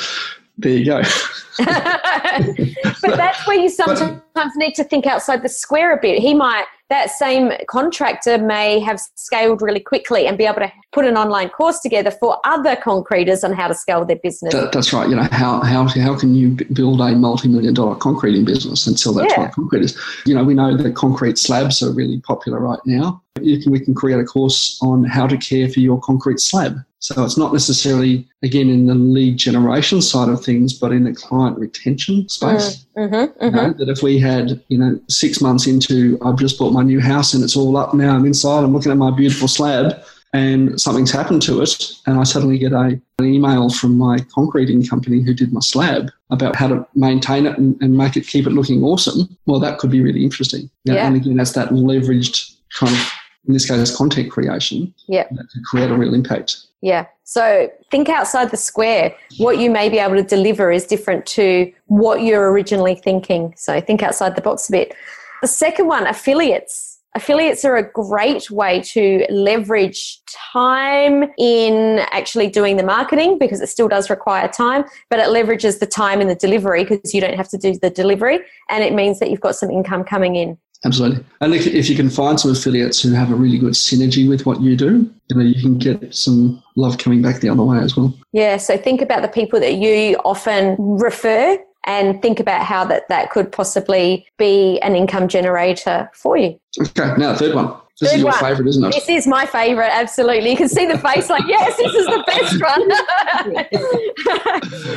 there 0.59 0.77
you 0.77 0.85
go. 0.85 1.01
but 1.59 3.17
that's 3.17 3.45
where 3.47 3.57
you 3.57 3.69
sometimes 3.69 4.21
need 4.55 4.73
to 4.75 4.83
think 4.83 5.05
outside 5.05 5.41
the 5.41 5.49
square 5.49 5.93
a 5.93 5.99
bit. 5.99 6.19
He 6.19 6.33
might, 6.33 6.65
that 6.89 7.09
same 7.11 7.51
contractor 7.67 8.37
may 8.37 8.79
have 8.79 8.99
scaled 9.15 9.61
really 9.61 9.79
quickly 9.79 10.25
and 10.25 10.37
be 10.37 10.45
able 10.45 10.61
to 10.61 10.71
put 10.91 11.05
an 11.05 11.17
online 11.17 11.49
course 11.49 11.79
together 11.81 12.11
for 12.11 12.39
other 12.45 12.75
concreters 12.75 13.43
on 13.43 13.53
how 13.53 13.67
to 13.67 13.75
scale 13.75 14.05
their 14.05 14.17
business. 14.17 14.53
That, 14.53 14.71
that's 14.71 14.93
right. 14.93 15.09
You 15.09 15.15
know, 15.15 15.27
how, 15.31 15.61
how, 15.61 15.87
how 15.87 16.17
can 16.17 16.33
you 16.33 16.57
build 16.73 17.01
a 17.01 17.11
multi-million 17.11 17.73
dollar 17.73 17.95
concreting 17.95 18.45
business 18.45 18.87
and 18.87 18.99
sell 18.99 19.13
that 19.13 19.29
yeah. 19.29 19.35
to 19.35 19.41
our 19.41 19.51
concreters? 19.51 19.97
You 20.25 20.35
know, 20.35 20.43
we 20.43 20.53
know 20.53 20.75
that 20.75 20.95
concrete 20.95 21.37
slabs 21.37 21.83
are 21.83 21.91
really 21.91 22.21
popular 22.21 22.59
right 22.59 22.79
now. 22.85 23.21
Can, 23.35 23.71
we 23.71 23.79
can 23.79 23.95
create 23.95 24.19
a 24.19 24.25
course 24.25 24.77
on 24.81 25.03
how 25.05 25.25
to 25.25 25.37
care 25.37 25.69
for 25.69 25.79
your 25.79 25.99
concrete 26.01 26.39
slab 26.39 26.83
so 26.99 27.23
it's 27.23 27.37
not 27.37 27.53
necessarily, 27.53 28.27
again, 28.43 28.69
in 28.69 28.85
the 28.85 28.93
lead 28.93 29.37
generation 29.37 30.01
side 30.01 30.27
of 30.27 30.43
things, 30.43 30.73
but 30.73 30.91
in 30.91 31.05
the 31.05 31.13
client 31.13 31.57
retention 31.57 32.27
space. 32.27 32.85
Mm, 32.97 33.09
mm-hmm, 33.09 33.15
mm-hmm. 33.15 33.45
You 33.45 33.51
know, 33.51 33.73
that 33.73 33.89
if 33.89 34.03
we 34.03 34.19
had, 34.19 34.61
you 34.67 34.77
know, 34.77 34.99
six 35.07 35.39
months 35.39 35.65
into, 35.65 36.17
I've 36.21 36.37
just 36.37 36.59
bought 36.59 36.73
my 36.73 36.83
new 36.83 36.99
house 36.99 37.33
and 37.33 37.41
it's 37.41 37.55
all 37.55 37.77
up 37.77 37.93
now, 37.93 38.15
I'm 38.15 38.25
inside, 38.25 38.65
I'm 38.65 38.73
looking 38.73 38.91
at 38.91 38.97
my 38.97 39.11
beautiful 39.11 39.47
slab 39.47 40.03
and 40.33 40.79
something's 40.79 41.09
happened 41.09 41.41
to 41.41 41.61
it, 41.61 41.91
and 42.05 42.19
I 42.19 42.23
suddenly 42.23 42.59
get 42.59 42.71
a, 42.71 43.01
an 43.17 43.25
email 43.25 43.71
from 43.71 43.97
my 43.97 44.19
concreting 44.31 44.85
company 44.85 45.23
who 45.23 45.33
did 45.33 45.51
my 45.51 45.61
slab 45.61 46.11
about 46.29 46.55
how 46.55 46.67
to 46.67 46.85
maintain 46.93 47.47
it 47.47 47.57
and, 47.57 47.81
and 47.81 47.97
make 47.97 48.15
it, 48.15 48.27
keep 48.27 48.45
it 48.45 48.51
looking 48.51 48.83
awesome. 48.83 49.35
Well, 49.47 49.59
that 49.61 49.79
could 49.79 49.89
be 49.89 50.01
really 50.01 50.23
interesting. 50.23 50.69
Yeah. 50.83 51.07
And 51.07 51.15
again, 51.15 51.37
that's 51.37 51.53
that 51.53 51.69
leveraged 51.69 52.57
kind 52.77 52.93
of, 52.93 53.11
in 53.49 53.53
this 53.53 53.67
case, 53.67 53.95
content 53.95 54.31
creation. 54.31 54.93
Yeah. 55.07 55.27
Could 55.27 55.63
create 55.65 55.89
a 55.89 55.97
real 55.97 56.13
impact. 56.13 56.67
Yeah. 56.81 57.07
So 57.23 57.69
think 57.89 58.07
outside 58.07 58.51
the 58.51 58.57
square. 58.57 59.15
What 59.37 59.57
you 59.57 59.71
may 59.71 59.89
be 59.89 59.97
able 59.97 60.15
to 60.17 60.23
deliver 60.23 60.71
is 60.71 60.85
different 60.85 61.25
to 61.27 61.73
what 61.87 62.21
you're 62.21 62.51
originally 62.51 62.93
thinking. 62.93 63.55
So 63.57 63.81
think 63.81 64.03
outside 64.03 64.35
the 64.35 64.41
box 64.43 64.69
a 64.69 64.71
bit. 64.71 64.93
The 65.41 65.47
second 65.47 65.87
one, 65.87 66.05
affiliates. 66.05 66.99
Affiliates 67.15 67.65
are 67.65 67.75
a 67.75 67.91
great 67.91 68.51
way 68.51 68.81
to 68.81 69.25
leverage 69.31 70.21
time 70.53 71.23
in 71.39 72.05
actually 72.11 72.49
doing 72.49 72.77
the 72.77 72.83
marketing 72.83 73.39
because 73.39 73.61
it 73.61 73.67
still 73.67 73.87
does 73.87 74.11
require 74.11 74.47
time, 74.47 74.83
but 75.09 75.17
it 75.17 75.25
leverages 75.29 75.79
the 75.79 75.87
time 75.87 76.21
in 76.21 76.27
the 76.27 76.35
delivery 76.35 76.83
because 76.83 77.15
you 77.15 77.19
don't 77.19 77.35
have 77.35 77.49
to 77.49 77.57
do 77.57 77.79
the 77.81 77.89
delivery 77.89 78.41
and 78.69 78.83
it 78.83 78.93
means 78.93 79.17
that 79.17 79.31
you've 79.31 79.41
got 79.41 79.55
some 79.55 79.71
income 79.71 80.03
coming 80.03 80.35
in. 80.35 80.55
Absolutely. 80.85 81.25
And 81.41 81.53
if, 81.53 81.67
if 81.67 81.89
you 81.89 81.95
can 81.95 82.09
find 82.09 82.39
some 82.39 82.51
affiliates 82.51 83.01
who 83.01 83.11
have 83.11 83.31
a 83.31 83.35
really 83.35 83.57
good 83.57 83.73
synergy 83.73 84.27
with 84.27 84.45
what 84.45 84.61
you 84.61 84.77
do, 84.77 85.11
you 85.27 85.35
know, 85.35 85.43
you 85.43 85.61
can 85.61 85.77
get 85.77 86.15
some 86.15 86.63
love 86.75 86.97
coming 86.97 87.21
back 87.21 87.41
the 87.41 87.49
other 87.49 87.63
way 87.63 87.79
as 87.79 87.97
well. 87.97 88.13
Yeah. 88.31 88.57
So 88.57 88.77
think 88.77 89.01
about 89.01 89.21
the 89.21 89.27
people 89.27 89.59
that 89.59 89.73
you 89.73 90.15
often 90.23 90.75
refer 90.79 91.57
and 91.85 92.21
think 92.21 92.39
about 92.39 92.65
how 92.65 92.85
that, 92.85 93.09
that 93.09 93.29
could 93.29 93.51
possibly 93.51 94.25
be 94.37 94.79
an 94.79 94.95
income 94.95 95.27
generator 95.27 96.09
for 96.13 96.37
you. 96.37 96.59
Okay. 96.79 97.13
Now, 97.17 97.35
third 97.35 97.55
one. 97.55 97.73
This 98.01 98.13
is 98.13 98.19
your 98.19 98.31
one. 98.31 98.39
favourite, 98.39 98.69
isn't 98.69 98.83
it? 98.85 98.93
This 98.93 99.09
is 99.09 99.27
my 99.27 99.45
favourite, 99.45 99.89
absolutely. 99.91 100.51
You 100.51 100.57
can 100.57 100.69
see 100.69 100.85
the 100.85 100.97
face 100.97 101.29
like, 101.29 101.43
yes, 101.47 101.75
this 101.77 101.93
is 101.93 102.05
the 102.05 102.23
best 102.27 102.61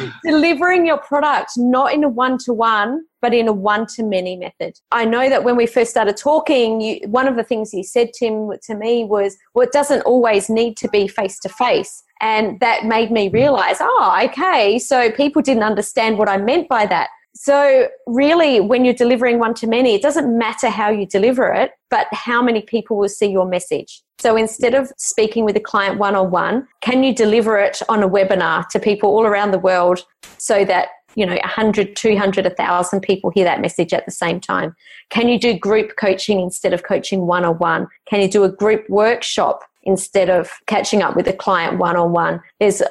one. 0.03 0.21
Delivering 0.25 0.87
your 0.87 0.99
product, 0.99 1.53
not 1.57 1.93
in 1.93 2.05
a 2.05 2.09
one 2.09 2.39
to 2.39 2.53
one, 2.53 3.05
but 3.21 3.35
in 3.35 3.49
a 3.49 3.53
one 3.53 3.87
to 3.97 4.03
many 4.03 4.37
method. 4.37 4.79
I 4.91 5.05
know 5.05 5.29
that 5.29 5.45
when 5.45 5.57
we 5.57 5.67
first 5.67 5.91
started 5.91 6.17
talking, 6.17 6.81
you, 6.81 7.01
one 7.07 7.27
of 7.27 7.37
the 7.37 7.45
things 7.45 7.73
you 7.73 7.85
said, 7.85 8.11
Tim, 8.19 8.51
to 8.65 8.75
me 8.75 9.05
was, 9.05 9.37
well, 9.55 9.67
it 9.67 9.73
doesn't 9.73 10.03
always 10.03 10.49
need 10.49 10.77
to 10.79 10.89
be 10.89 11.09
face 11.09 11.39
to 11.41 11.49
face. 11.49 12.03
And 12.21 12.61
that 12.61 12.85
made 12.85 13.11
me 13.11 13.29
realize, 13.29 13.79
oh, 13.81 14.21
okay, 14.27 14.79
so 14.79 15.11
people 15.11 15.43
didn't 15.43 15.65
understand 15.65 16.19
what 16.19 16.29
I 16.29 16.37
meant 16.37 16.69
by 16.69 16.87
that. 16.87 17.09
So, 17.45 17.89
really, 18.07 18.61
when 18.61 18.85
you're 18.85 18.95
delivering 18.95 19.41
one 19.41 19.53
to 19.55 19.67
many, 19.67 19.97
it 19.97 20.01
doesn't 20.01 20.39
matter 20.39 20.69
how 20.69 20.91
you 20.91 21.07
deliver 21.07 21.53
it, 21.53 21.73
but 21.91 22.07
how 22.13 22.41
many 22.41 22.63
people 22.63 22.97
will 22.97 23.09
see 23.09 23.27
your 23.27 23.49
message. 23.49 24.01
So, 24.21 24.37
instead 24.37 24.75
of 24.75 24.93
speaking 24.97 25.45
with 25.45 25.57
a 25.57 25.61
client 25.61 25.99
one 25.99 26.15
on 26.15 26.31
one, 26.31 26.69
can 26.83 27.03
you 27.03 27.13
deliver 27.13 27.59
it 27.59 27.83
on 27.89 28.01
a 28.01 28.09
webinar 28.09 28.69
to 28.69 28.79
people 28.79 29.11
all 29.11 29.27
around 29.27 29.51
the 29.51 29.59
world 29.59 30.05
so 30.39 30.65
that 30.67 30.91
you 31.17 31.27
know 31.27 31.35
100 31.35 31.97
200 31.97 32.45
1000 32.45 33.01
people 33.01 33.31
hear 33.31 33.45
that 33.45 33.61
message 33.61 33.93
at 33.93 34.07
the 34.07 34.11
same 34.11 34.41
time 34.41 34.75
can 35.11 35.29
you 35.29 35.39
do 35.39 35.53
group 35.53 35.93
coaching 35.99 36.41
instead 36.41 36.73
of 36.73 36.85
coaching 36.85 37.27
one 37.27 37.45
on 37.45 37.59
one 37.59 37.87
can 38.09 38.23
you 38.23 38.31
do 38.31 38.45
a 38.45 38.49
group 38.51 38.89
workshop 38.89 39.63
instead 39.85 40.31
of 40.31 40.51
catching 40.67 41.03
up 41.03 41.17
with 41.17 41.27
a 41.27 41.33
client 41.33 41.79
one 41.79 41.97
on 41.97 42.13
one. 42.13 42.41
There's 42.61 42.83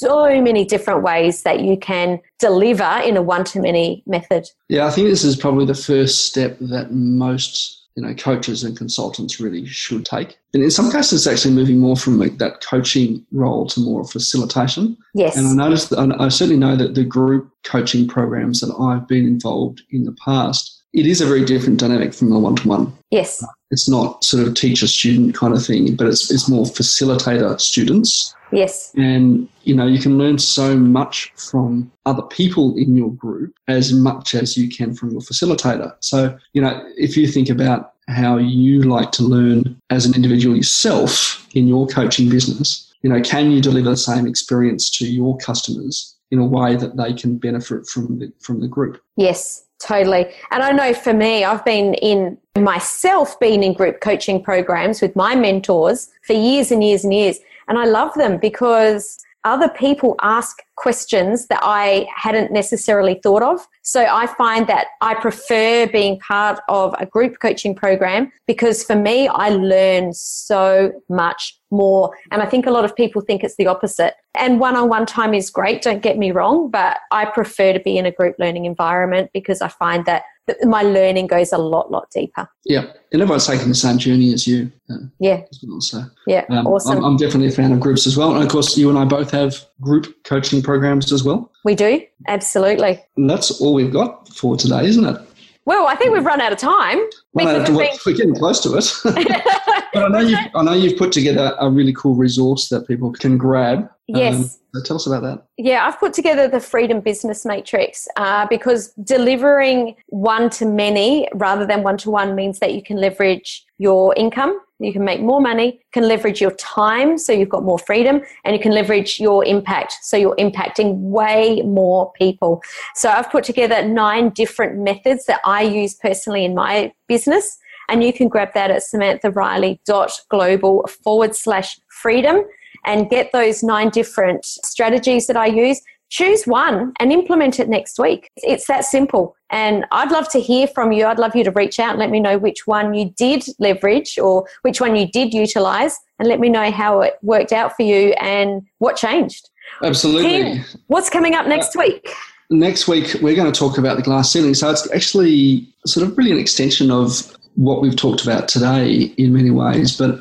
so 0.00 0.40
many 0.40 0.64
different 0.64 1.02
ways 1.02 1.42
that 1.42 1.60
you 1.60 1.76
can 1.76 2.20
deliver 2.38 3.00
in 3.04 3.16
a 3.16 3.22
one 3.22 3.44
to 3.44 3.60
many 3.60 4.02
method. 4.06 4.48
Yeah, 4.68 4.86
I 4.86 4.90
think 4.90 5.08
this 5.08 5.24
is 5.24 5.36
probably 5.36 5.66
the 5.66 5.74
first 5.74 6.26
step 6.26 6.56
that 6.60 6.92
most 6.92 7.80
you 7.96 8.02
know 8.02 8.14
coaches 8.14 8.62
and 8.64 8.76
consultants 8.76 9.40
really 9.40 9.66
should 9.66 10.06
take. 10.06 10.38
And 10.54 10.62
in 10.62 10.70
some 10.70 10.90
cases, 10.90 11.26
it's 11.26 11.32
actually 11.32 11.54
moving 11.54 11.78
more 11.78 11.96
from 11.96 12.18
like 12.18 12.38
that 12.38 12.64
coaching 12.64 13.24
role 13.32 13.66
to 13.66 13.80
more 13.80 14.04
facilitation. 14.04 14.96
Yes. 15.14 15.36
And 15.36 15.46
I 15.46 15.52
noticed, 15.52 15.90
that, 15.90 16.16
I 16.18 16.28
certainly 16.28 16.58
know 16.58 16.76
that 16.76 16.94
the 16.94 17.04
group 17.04 17.52
coaching 17.64 18.08
programs 18.08 18.60
that 18.60 18.74
I've 18.80 19.06
been 19.06 19.26
involved 19.26 19.82
in 19.90 20.04
the 20.04 20.16
past, 20.24 20.79
it 20.92 21.06
is 21.06 21.20
a 21.20 21.26
very 21.26 21.44
different 21.44 21.78
dynamic 21.78 22.12
from 22.12 22.30
the 22.30 22.38
one 22.38 22.56
to 22.56 22.68
one. 22.68 22.92
Yes. 23.10 23.44
It's 23.70 23.88
not 23.88 24.24
sort 24.24 24.46
of 24.46 24.54
teacher 24.54 24.86
student 24.86 25.34
kind 25.34 25.54
of 25.54 25.64
thing, 25.64 25.94
but 25.94 26.06
it's, 26.06 26.30
it's 26.30 26.48
more 26.48 26.64
facilitator 26.64 27.60
students. 27.60 28.34
Yes. 28.52 28.92
And, 28.96 29.48
you 29.62 29.76
know, 29.76 29.86
you 29.86 30.00
can 30.00 30.18
learn 30.18 30.38
so 30.38 30.76
much 30.76 31.32
from 31.36 31.90
other 32.06 32.22
people 32.22 32.76
in 32.76 32.96
your 32.96 33.12
group 33.12 33.54
as 33.68 33.92
much 33.92 34.34
as 34.34 34.56
you 34.56 34.68
can 34.68 34.94
from 34.94 35.10
your 35.10 35.20
facilitator. 35.20 35.94
So, 36.00 36.36
you 36.52 36.62
know, 36.62 36.84
if 36.96 37.16
you 37.16 37.28
think 37.28 37.48
about 37.48 37.92
how 38.08 38.38
you 38.38 38.82
like 38.82 39.12
to 39.12 39.22
learn 39.22 39.80
as 39.90 40.04
an 40.04 40.14
individual 40.16 40.56
yourself 40.56 41.46
in 41.54 41.68
your 41.68 41.86
coaching 41.86 42.28
business, 42.28 42.92
you 43.02 43.10
know, 43.10 43.20
can 43.22 43.52
you 43.52 43.60
deliver 43.60 43.90
the 43.90 43.96
same 43.96 44.26
experience 44.26 44.90
to 44.90 45.06
your 45.06 45.38
customers 45.38 46.16
in 46.32 46.40
a 46.40 46.44
way 46.44 46.74
that 46.74 46.96
they 46.96 47.12
can 47.12 47.38
benefit 47.38 47.86
from 47.86 48.18
the, 48.18 48.32
from 48.40 48.60
the 48.60 48.68
group? 48.68 49.00
Yes. 49.16 49.64
Totally. 49.80 50.26
And 50.50 50.62
I 50.62 50.72
know 50.72 50.92
for 50.92 51.14
me, 51.14 51.42
I've 51.42 51.64
been 51.64 51.94
in 51.94 52.36
myself, 52.56 53.40
been 53.40 53.62
in 53.62 53.72
group 53.72 54.00
coaching 54.00 54.42
programs 54.42 55.00
with 55.00 55.16
my 55.16 55.34
mentors 55.34 56.10
for 56.22 56.34
years 56.34 56.70
and 56.70 56.84
years 56.84 57.02
and 57.02 57.14
years. 57.14 57.38
And 57.66 57.78
I 57.78 57.86
love 57.86 58.12
them 58.14 58.36
because 58.36 59.18
other 59.44 59.68
people 59.68 60.16
ask 60.22 60.58
questions 60.76 61.46
that 61.46 61.60
I 61.62 62.06
hadn't 62.14 62.52
necessarily 62.52 63.20
thought 63.22 63.42
of. 63.42 63.66
So 63.82 64.04
I 64.04 64.26
find 64.26 64.66
that 64.66 64.88
I 65.00 65.14
prefer 65.14 65.86
being 65.86 66.18
part 66.20 66.60
of 66.68 66.94
a 66.98 67.06
group 67.06 67.38
coaching 67.40 67.74
program 67.74 68.32
because 68.46 68.84
for 68.84 68.96
me, 68.96 69.28
I 69.28 69.50
learn 69.50 70.12
so 70.12 70.92
much 71.08 71.58
more. 71.70 72.16
And 72.30 72.42
I 72.42 72.46
think 72.46 72.66
a 72.66 72.70
lot 72.70 72.84
of 72.84 72.94
people 72.94 73.22
think 73.22 73.42
it's 73.42 73.56
the 73.56 73.66
opposite. 73.66 74.14
And 74.34 74.60
one 74.60 74.76
on 74.76 74.88
one 74.88 75.06
time 75.06 75.34
is 75.34 75.50
great, 75.50 75.82
don't 75.82 76.02
get 76.02 76.18
me 76.18 76.32
wrong, 76.32 76.70
but 76.70 76.98
I 77.10 77.24
prefer 77.24 77.72
to 77.72 77.80
be 77.80 77.98
in 77.98 78.06
a 78.06 78.12
group 78.12 78.36
learning 78.38 78.64
environment 78.64 79.30
because 79.32 79.60
I 79.60 79.68
find 79.68 80.04
that 80.06 80.24
my 80.62 80.82
learning 80.82 81.26
goes 81.26 81.52
a 81.52 81.58
lot, 81.58 81.90
lot 81.90 82.10
deeper. 82.10 82.48
Yeah. 82.64 82.86
And 83.12 83.22
everyone's 83.22 83.46
taking 83.46 83.68
the 83.68 83.74
same 83.74 83.98
journey 83.98 84.32
as 84.32 84.46
you. 84.46 84.70
Uh, 84.88 84.96
yeah. 85.18 85.42
Well, 85.66 85.80
so, 85.80 86.02
yeah. 86.26 86.44
Um, 86.48 86.66
awesome. 86.66 86.98
I'm, 86.98 87.04
I'm, 87.04 87.16
definitely 87.16 87.48
a 87.48 87.52
fan 87.52 87.72
of 87.72 87.80
groups 87.80 88.06
as 88.06 88.16
well. 88.16 88.34
And 88.34 88.42
of 88.42 88.48
course, 88.50 88.76
you 88.76 88.88
and 88.88 88.98
I 88.98 89.04
both 89.04 89.30
have 89.32 89.56
group 89.80 90.06
coaching 90.24 90.62
programs 90.62 91.12
as 91.12 91.24
well. 91.24 91.50
We 91.64 91.74
do. 91.74 92.02
Absolutely. 92.28 93.02
And 93.16 93.28
that's 93.28 93.60
all 93.60 93.74
we've 93.74 93.92
got 93.92 94.28
for 94.28 94.56
today, 94.56 94.86
isn't 94.86 95.04
it? 95.04 95.20
Well, 95.66 95.86
I 95.86 95.94
think 95.94 96.12
we've 96.12 96.24
run 96.24 96.40
out 96.40 96.52
of 96.52 96.58
time. 96.58 96.98
Well, 97.32 97.64
we're 97.74 98.14
getting 98.14 98.34
close 98.34 98.60
to 98.60 98.76
it. 98.76 98.92
but 99.92 100.04
I 100.04 100.08
know, 100.08 100.20
you've, 100.20 100.38
I 100.54 100.62
know 100.62 100.72
you've 100.72 100.98
put 100.98 101.12
together 101.12 101.54
a 101.60 101.70
really 101.70 101.92
cool 101.92 102.14
resource 102.14 102.68
that 102.70 102.88
people 102.88 103.12
can 103.12 103.36
grab. 103.36 103.88
Yes. 104.16 104.58
Um, 104.74 104.82
tell 104.84 104.96
us 104.96 105.06
about 105.06 105.22
that. 105.22 105.46
Yeah, 105.58 105.86
I've 105.86 105.98
put 105.98 106.12
together 106.12 106.48
the 106.48 106.60
Freedom 106.60 107.00
Business 107.00 107.44
Matrix 107.44 108.08
uh, 108.16 108.46
because 108.48 108.92
delivering 109.04 109.96
one 110.06 110.50
to 110.50 110.66
many 110.66 111.28
rather 111.34 111.66
than 111.66 111.82
one 111.82 111.96
to 111.98 112.10
one 112.10 112.34
means 112.34 112.58
that 112.60 112.74
you 112.74 112.82
can 112.82 112.96
leverage 112.96 113.64
your 113.78 114.14
income, 114.16 114.58
you 114.78 114.92
can 114.92 115.04
make 115.04 115.20
more 115.20 115.40
money, 115.40 115.80
can 115.92 116.08
leverage 116.08 116.40
your 116.40 116.52
time 116.52 117.18
so 117.18 117.32
you've 117.32 117.48
got 117.48 117.62
more 117.62 117.78
freedom, 117.78 118.22
and 118.44 118.54
you 118.54 118.62
can 118.62 118.72
leverage 118.72 119.20
your 119.20 119.44
impact 119.44 119.94
so 120.02 120.16
you're 120.16 120.36
impacting 120.36 120.96
way 120.98 121.62
more 121.62 122.12
people. 122.12 122.62
So 122.94 123.10
I've 123.10 123.30
put 123.30 123.44
together 123.44 123.86
nine 123.86 124.30
different 124.30 124.78
methods 124.78 125.26
that 125.26 125.40
I 125.44 125.62
use 125.62 125.94
personally 125.94 126.44
in 126.44 126.54
my 126.54 126.92
business. 127.08 127.58
And 127.88 128.04
you 128.04 128.12
can 128.12 128.28
grab 128.28 128.50
that 128.54 128.70
at 128.70 128.82
samanthariley.global 128.82 130.86
forward 131.02 131.34
slash 131.34 131.80
freedom 131.88 132.44
and 132.84 133.10
get 133.10 133.32
those 133.32 133.62
nine 133.62 133.90
different 133.90 134.44
strategies 134.44 135.26
that 135.26 135.36
I 135.36 135.46
use. 135.46 135.80
Choose 136.08 136.44
one 136.44 136.92
and 136.98 137.12
implement 137.12 137.60
it 137.60 137.68
next 137.68 137.98
week. 137.98 138.30
It's 138.38 138.66
that 138.66 138.84
simple. 138.84 139.36
And 139.50 139.84
I'd 139.92 140.10
love 140.10 140.28
to 140.30 140.40
hear 140.40 140.66
from 140.66 140.90
you. 140.90 141.06
I'd 141.06 141.20
love 141.20 141.36
you 141.36 141.44
to 141.44 141.52
reach 141.52 141.78
out 141.78 141.90
and 141.90 141.98
let 142.00 142.10
me 142.10 142.18
know 142.18 142.36
which 142.36 142.66
one 142.66 142.94
you 142.94 143.10
did 143.16 143.44
leverage 143.60 144.18
or 144.18 144.44
which 144.62 144.80
one 144.80 144.96
you 144.96 145.06
did 145.08 145.32
utilize 145.32 145.96
and 146.18 146.28
let 146.28 146.40
me 146.40 146.48
know 146.48 146.70
how 146.72 147.00
it 147.00 147.14
worked 147.22 147.52
out 147.52 147.76
for 147.76 147.82
you 147.82 148.12
and 148.20 148.62
what 148.78 148.96
changed. 148.96 149.50
Absolutely. 149.84 150.62
what's 150.88 151.10
coming 151.10 151.34
up 151.34 151.46
next 151.46 151.76
uh, 151.76 151.80
week? 151.80 152.12
Next 152.50 152.88
week, 152.88 153.14
we're 153.22 153.36
going 153.36 153.50
to 153.50 153.56
talk 153.56 153.78
about 153.78 153.96
the 153.96 154.02
glass 154.02 154.32
ceiling. 154.32 154.54
So 154.54 154.70
it's 154.70 154.90
actually 154.92 155.68
sort 155.86 156.06
of 156.06 156.18
really 156.18 156.32
an 156.32 156.38
extension 156.38 156.90
of 156.90 157.36
what 157.54 157.80
we've 157.80 157.96
talked 157.96 158.22
about 158.22 158.48
today 158.48 159.14
in 159.16 159.32
many 159.32 159.50
ways. 159.50 159.96
But 159.96 160.20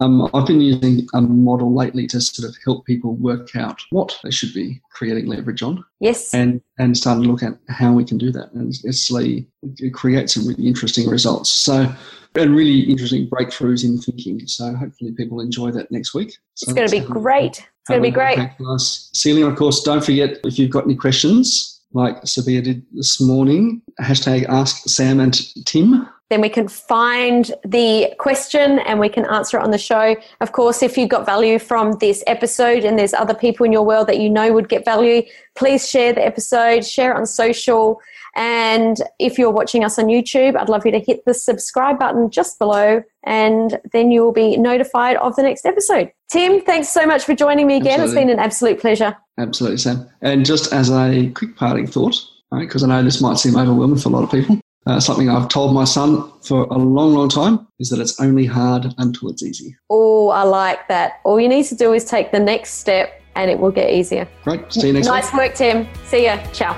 um, 0.00 0.30
I've 0.32 0.46
been 0.46 0.60
using 0.60 1.06
a 1.12 1.20
model 1.20 1.74
lately 1.74 2.06
to 2.08 2.20
sort 2.20 2.48
of 2.48 2.56
help 2.64 2.86
people 2.86 3.16
work 3.16 3.54
out 3.54 3.82
what 3.90 4.18
they 4.24 4.30
should 4.30 4.54
be 4.54 4.80
creating 4.92 5.26
leverage 5.26 5.62
on. 5.62 5.84
Yes. 6.00 6.32
And 6.34 6.60
and 6.78 6.96
starting 6.96 7.24
to 7.24 7.30
look 7.30 7.42
at 7.42 7.58
how 7.68 7.92
we 7.92 8.04
can 8.04 8.18
do 8.18 8.32
that. 8.32 8.52
And 8.52 8.74
actually 8.88 9.46
it 9.62 9.92
creates 9.92 10.34
some 10.34 10.46
really 10.46 10.66
interesting 10.66 11.08
results. 11.08 11.50
So 11.50 11.92
and 12.34 12.54
really 12.54 12.80
interesting 12.80 13.28
breakthroughs 13.28 13.84
in 13.84 13.98
thinking. 13.98 14.46
So 14.46 14.74
hopefully 14.74 15.12
people 15.12 15.40
enjoy 15.40 15.72
that 15.72 15.90
next 15.90 16.14
week. 16.14 16.36
So 16.54 16.64
it's 16.64 16.72
going 16.72 16.88
to 16.88 17.00
be 17.00 17.20
great. 17.20 17.58
It's 17.58 17.88
going 17.88 18.00
to 18.00 18.08
be 18.08 18.10
great. 18.10 18.38
Celia, 18.78 19.46
of 19.46 19.56
course, 19.56 19.82
don't 19.82 20.04
forget 20.04 20.38
if 20.44 20.58
you've 20.58 20.70
got 20.70 20.84
any 20.84 20.94
questions, 20.94 21.82
like 21.92 22.22
Sabia 22.22 22.62
did 22.62 22.86
this 22.92 23.20
morning, 23.20 23.82
hashtag 24.00 24.46
ask 24.48 24.88
Sam 24.88 25.18
and 25.18 25.34
Tim 25.66 26.08
then 26.30 26.40
we 26.40 26.48
can 26.48 26.68
find 26.68 27.52
the 27.64 28.14
question 28.18 28.78
and 28.80 28.98
we 28.98 29.08
can 29.08 29.26
answer 29.26 29.58
it 29.58 29.62
on 29.62 29.72
the 29.72 29.78
show. 29.78 30.16
Of 30.40 30.52
course, 30.52 30.82
if 30.82 30.96
you 30.96 31.06
got 31.06 31.26
value 31.26 31.58
from 31.58 31.98
this 32.00 32.22
episode 32.26 32.84
and 32.84 32.98
there's 32.98 33.12
other 33.12 33.34
people 33.34 33.66
in 33.66 33.72
your 33.72 33.82
world 33.82 34.06
that 34.06 34.20
you 34.20 34.30
know 34.30 34.52
would 34.52 34.68
get 34.68 34.84
value, 34.84 35.22
please 35.56 35.88
share 35.88 36.12
the 36.12 36.24
episode, 36.24 36.84
share 36.84 37.12
it 37.12 37.16
on 37.16 37.26
social. 37.26 38.00
And 38.36 38.96
if 39.18 39.38
you're 39.38 39.50
watching 39.50 39.84
us 39.84 39.98
on 39.98 40.06
YouTube, 40.06 40.56
I'd 40.56 40.68
love 40.68 40.86
you 40.86 40.92
to 40.92 41.00
hit 41.00 41.24
the 41.24 41.34
subscribe 41.34 41.98
button 41.98 42.30
just 42.30 42.60
below, 42.60 43.02
and 43.24 43.80
then 43.92 44.12
you 44.12 44.22
will 44.22 44.32
be 44.32 44.56
notified 44.56 45.16
of 45.16 45.34
the 45.34 45.42
next 45.42 45.66
episode. 45.66 46.12
Tim, 46.30 46.60
thanks 46.60 46.88
so 46.88 47.04
much 47.06 47.24
for 47.24 47.34
joining 47.34 47.66
me 47.66 47.76
again. 47.76 48.00
Absolutely. 48.00 48.12
It's 48.12 48.20
been 48.20 48.30
an 48.30 48.38
absolute 48.38 48.80
pleasure. 48.80 49.16
Absolutely, 49.36 49.78
Sam. 49.78 50.08
And 50.22 50.46
just 50.46 50.72
as 50.72 50.92
a 50.92 51.28
quick 51.30 51.56
parting 51.56 51.88
thought, 51.88 52.14
because 52.52 52.84
right, 52.84 52.92
I 52.92 52.98
know 52.98 53.04
this 53.04 53.20
might 53.20 53.38
seem 53.38 53.56
overwhelming 53.56 53.98
for 53.98 54.10
a 54.10 54.12
lot 54.12 54.22
of 54.22 54.30
people, 54.30 54.60
uh, 54.86 54.98
something 54.98 55.28
I've 55.28 55.48
told 55.48 55.74
my 55.74 55.84
son 55.84 56.30
for 56.42 56.64
a 56.64 56.78
long, 56.78 57.14
long 57.14 57.28
time 57.28 57.66
is 57.78 57.90
that 57.90 58.00
it's 58.00 58.18
only 58.20 58.46
hard 58.46 58.86
until 58.98 59.28
it's 59.28 59.42
easy. 59.42 59.76
Oh, 59.90 60.28
I 60.28 60.42
like 60.44 60.88
that. 60.88 61.20
All 61.24 61.38
you 61.38 61.48
need 61.48 61.66
to 61.66 61.74
do 61.74 61.92
is 61.92 62.04
take 62.04 62.32
the 62.32 62.40
next 62.40 62.74
step 62.74 63.22
and 63.36 63.50
it 63.50 63.58
will 63.58 63.70
get 63.70 63.90
easier. 63.90 64.26
Great. 64.44 64.72
See 64.72 64.88
you 64.88 64.92
next 64.92 65.06
nice 65.06 65.24
week. 65.26 65.34
Nice 65.34 65.48
work, 65.48 65.54
Tim. 65.54 65.88
See 66.04 66.24
ya. 66.24 66.38
Ciao. 66.52 66.76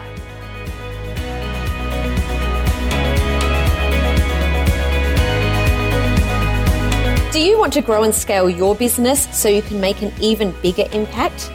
Do 7.33 7.41
you 7.41 7.59
want 7.59 7.73
to 7.73 7.81
grow 7.81 8.03
and 8.03 8.15
scale 8.15 8.51
your 8.51 8.75
business 8.75 9.27
so 9.35 9.49
you 9.49 9.63
can 9.63 9.81
make 9.81 10.03
an 10.03 10.13
even 10.21 10.55
bigger 10.61 10.85
impact? 10.93 11.51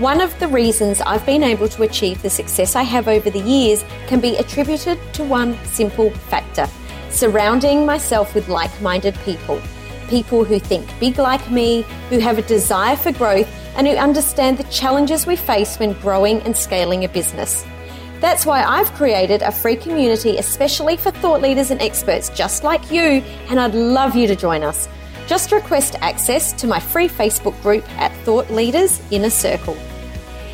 One 0.00 0.22
of 0.22 0.38
the 0.40 0.48
reasons 0.48 1.02
I've 1.02 1.26
been 1.26 1.42
able 1.42 1.68
to 1.68 1.82
achieve 1.82 2.22
the 2.22 2.30
success 2.30 2.74
I 2.74 2.84
have 2.84 3.06
over 3.06 3.28
the 3.28 3.38
years 3.38 3.84
can 4.06 4.18
be 4.18 4.34
attributed 4.36 4.98
to 5.12 5.22
one 5.22 5.62
simple 5.66 6.10
factor 6.10 6.66
surrounding 7.10 7.84
myself 7.84 8.34
with 8.34 8.48
like 8.48 8.70
minded 8.80 9.14
people. 9.26 9.60
People 10.08 10.42
who 10.42 10.58
think 10.58 10.88
big 11.00 11.18
like 11.18 11.50
me, 11.50 11.82
who 12.08 12.18
have 12.18 12.38
a 12.38 12.42
desire 12.42 12.96
for 12.96 13.12
growth, 13.12 13.46
and 13.76 13.86
who 13.86 13.94
understand 13.94 14.56
the 14.56 14.64
challenges 14.70 15.26
we 15.26 15.36
face 15.36 15.78
when 15.78 15.92
growing 16.00 16.40
and 16.44 16.56
scaling 16.56 17.04
a 17.04 17.08
business. 17.10 17.66
That's 18.20 18.46
why 18.46 18.62
I've 18.62 18.90
created 18.94 19.42
a 19.42 19.52
free 19.52 19.76
community 19.76 20.38
especially 20.38 20.96
for 20.96 21.10
thought 21.10 21.42
leaders 21.42 21.70
and 21.70 21.82
experts 21.82 22.30
just 22.30 22.64
like 22.64 22.90
you, 22.90 23.22
and 23.50 23.60
I'd 23.60 23.74
love 23.74 24.16
you 24.16 24.26
to 24.28 24.34
join 24.34 24.62
us. 24.62 24.88
Just 25.26 25.52
request 25.52 25.96
access 26.00 26.54
to 26.54 26.66
my 26.66 26.80
free 26.80 27.06
Facebook 27.06 27.60
group 27.60 27.86
at 27.98 28.16
Thought 28.24 28.50
Leaders 28.50 29.02
Inner 29.10 29.28
Circle. 29.28 29.76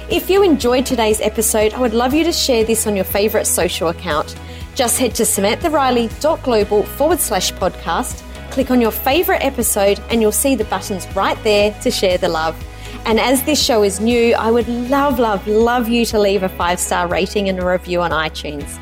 If 0.09 0.31
you 0.31 0.45
enjoyed 0.45 0.87
today's 0.87 1.21
episode, 1.21 1.75
I 1.75 1.81
would 1.81 1.93
love 1.93 2.15
you 2.15 2.23
to 2.23 2.33
share 2.33 2.63
this 2.63 2.87
on 2.87 2.95
your 2.95 3.05
favourite 3.05 3.45
social 3.45 3.89
account. 3.89 4.37
Just 4.77 5.01
head 5.01 5.17
to 5.17 5.25
samanthariley.global 5.25 6.85
forward 6.85 7.19
slash 7.19 7.53
podcast, 7.53 8.23
click 8.53 8.71
on 8.71 8.81
your 8.81 8.93
favourite 8.93 9.43
episode, 9.43 10.01
and 10.09 10.23
you'll 10.23 10.31
see 10.31 10.55
the 10.55 10.65
buttons 10.67 11.09
right 11.17 11.43
there 11.43 11.73
to 11.83 11.91
share 11.91 12.19
the 12.19 12.29
love. 12.29 12.57
And 13.05 13.19
as 13.19 13.43
this 13.43 13.61
show 13.61 13.83
is 13.83 13.99
new, 13.99 14.37
I 14.37 14.53
would 14.53 14.69
love, 14.69 15.19
love, 15.19 15.45
love 15.49 15.89
you 15.89 16.05
to 16.07 16.21
leave 16.21 16.45
a 16.45 16.49
five 16.51 16.79
star 16.79 17.09
rating 17.09 17.49
and 17.49 17.59
a 17.59 17.67
review 17.67 18.01
on 18.01 18.13
iTunes. 18.13 18.79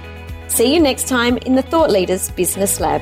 See 0.50 0.74
you 0.74 0.80
next 0.80 1.08
time 1.08 1.38
in 1.38 1.54
the 1.54 1.62
Thought 1.62 1.90
Leaders 1.90 2.30
Business 2.32 2.80
Lab. 2.80 3.00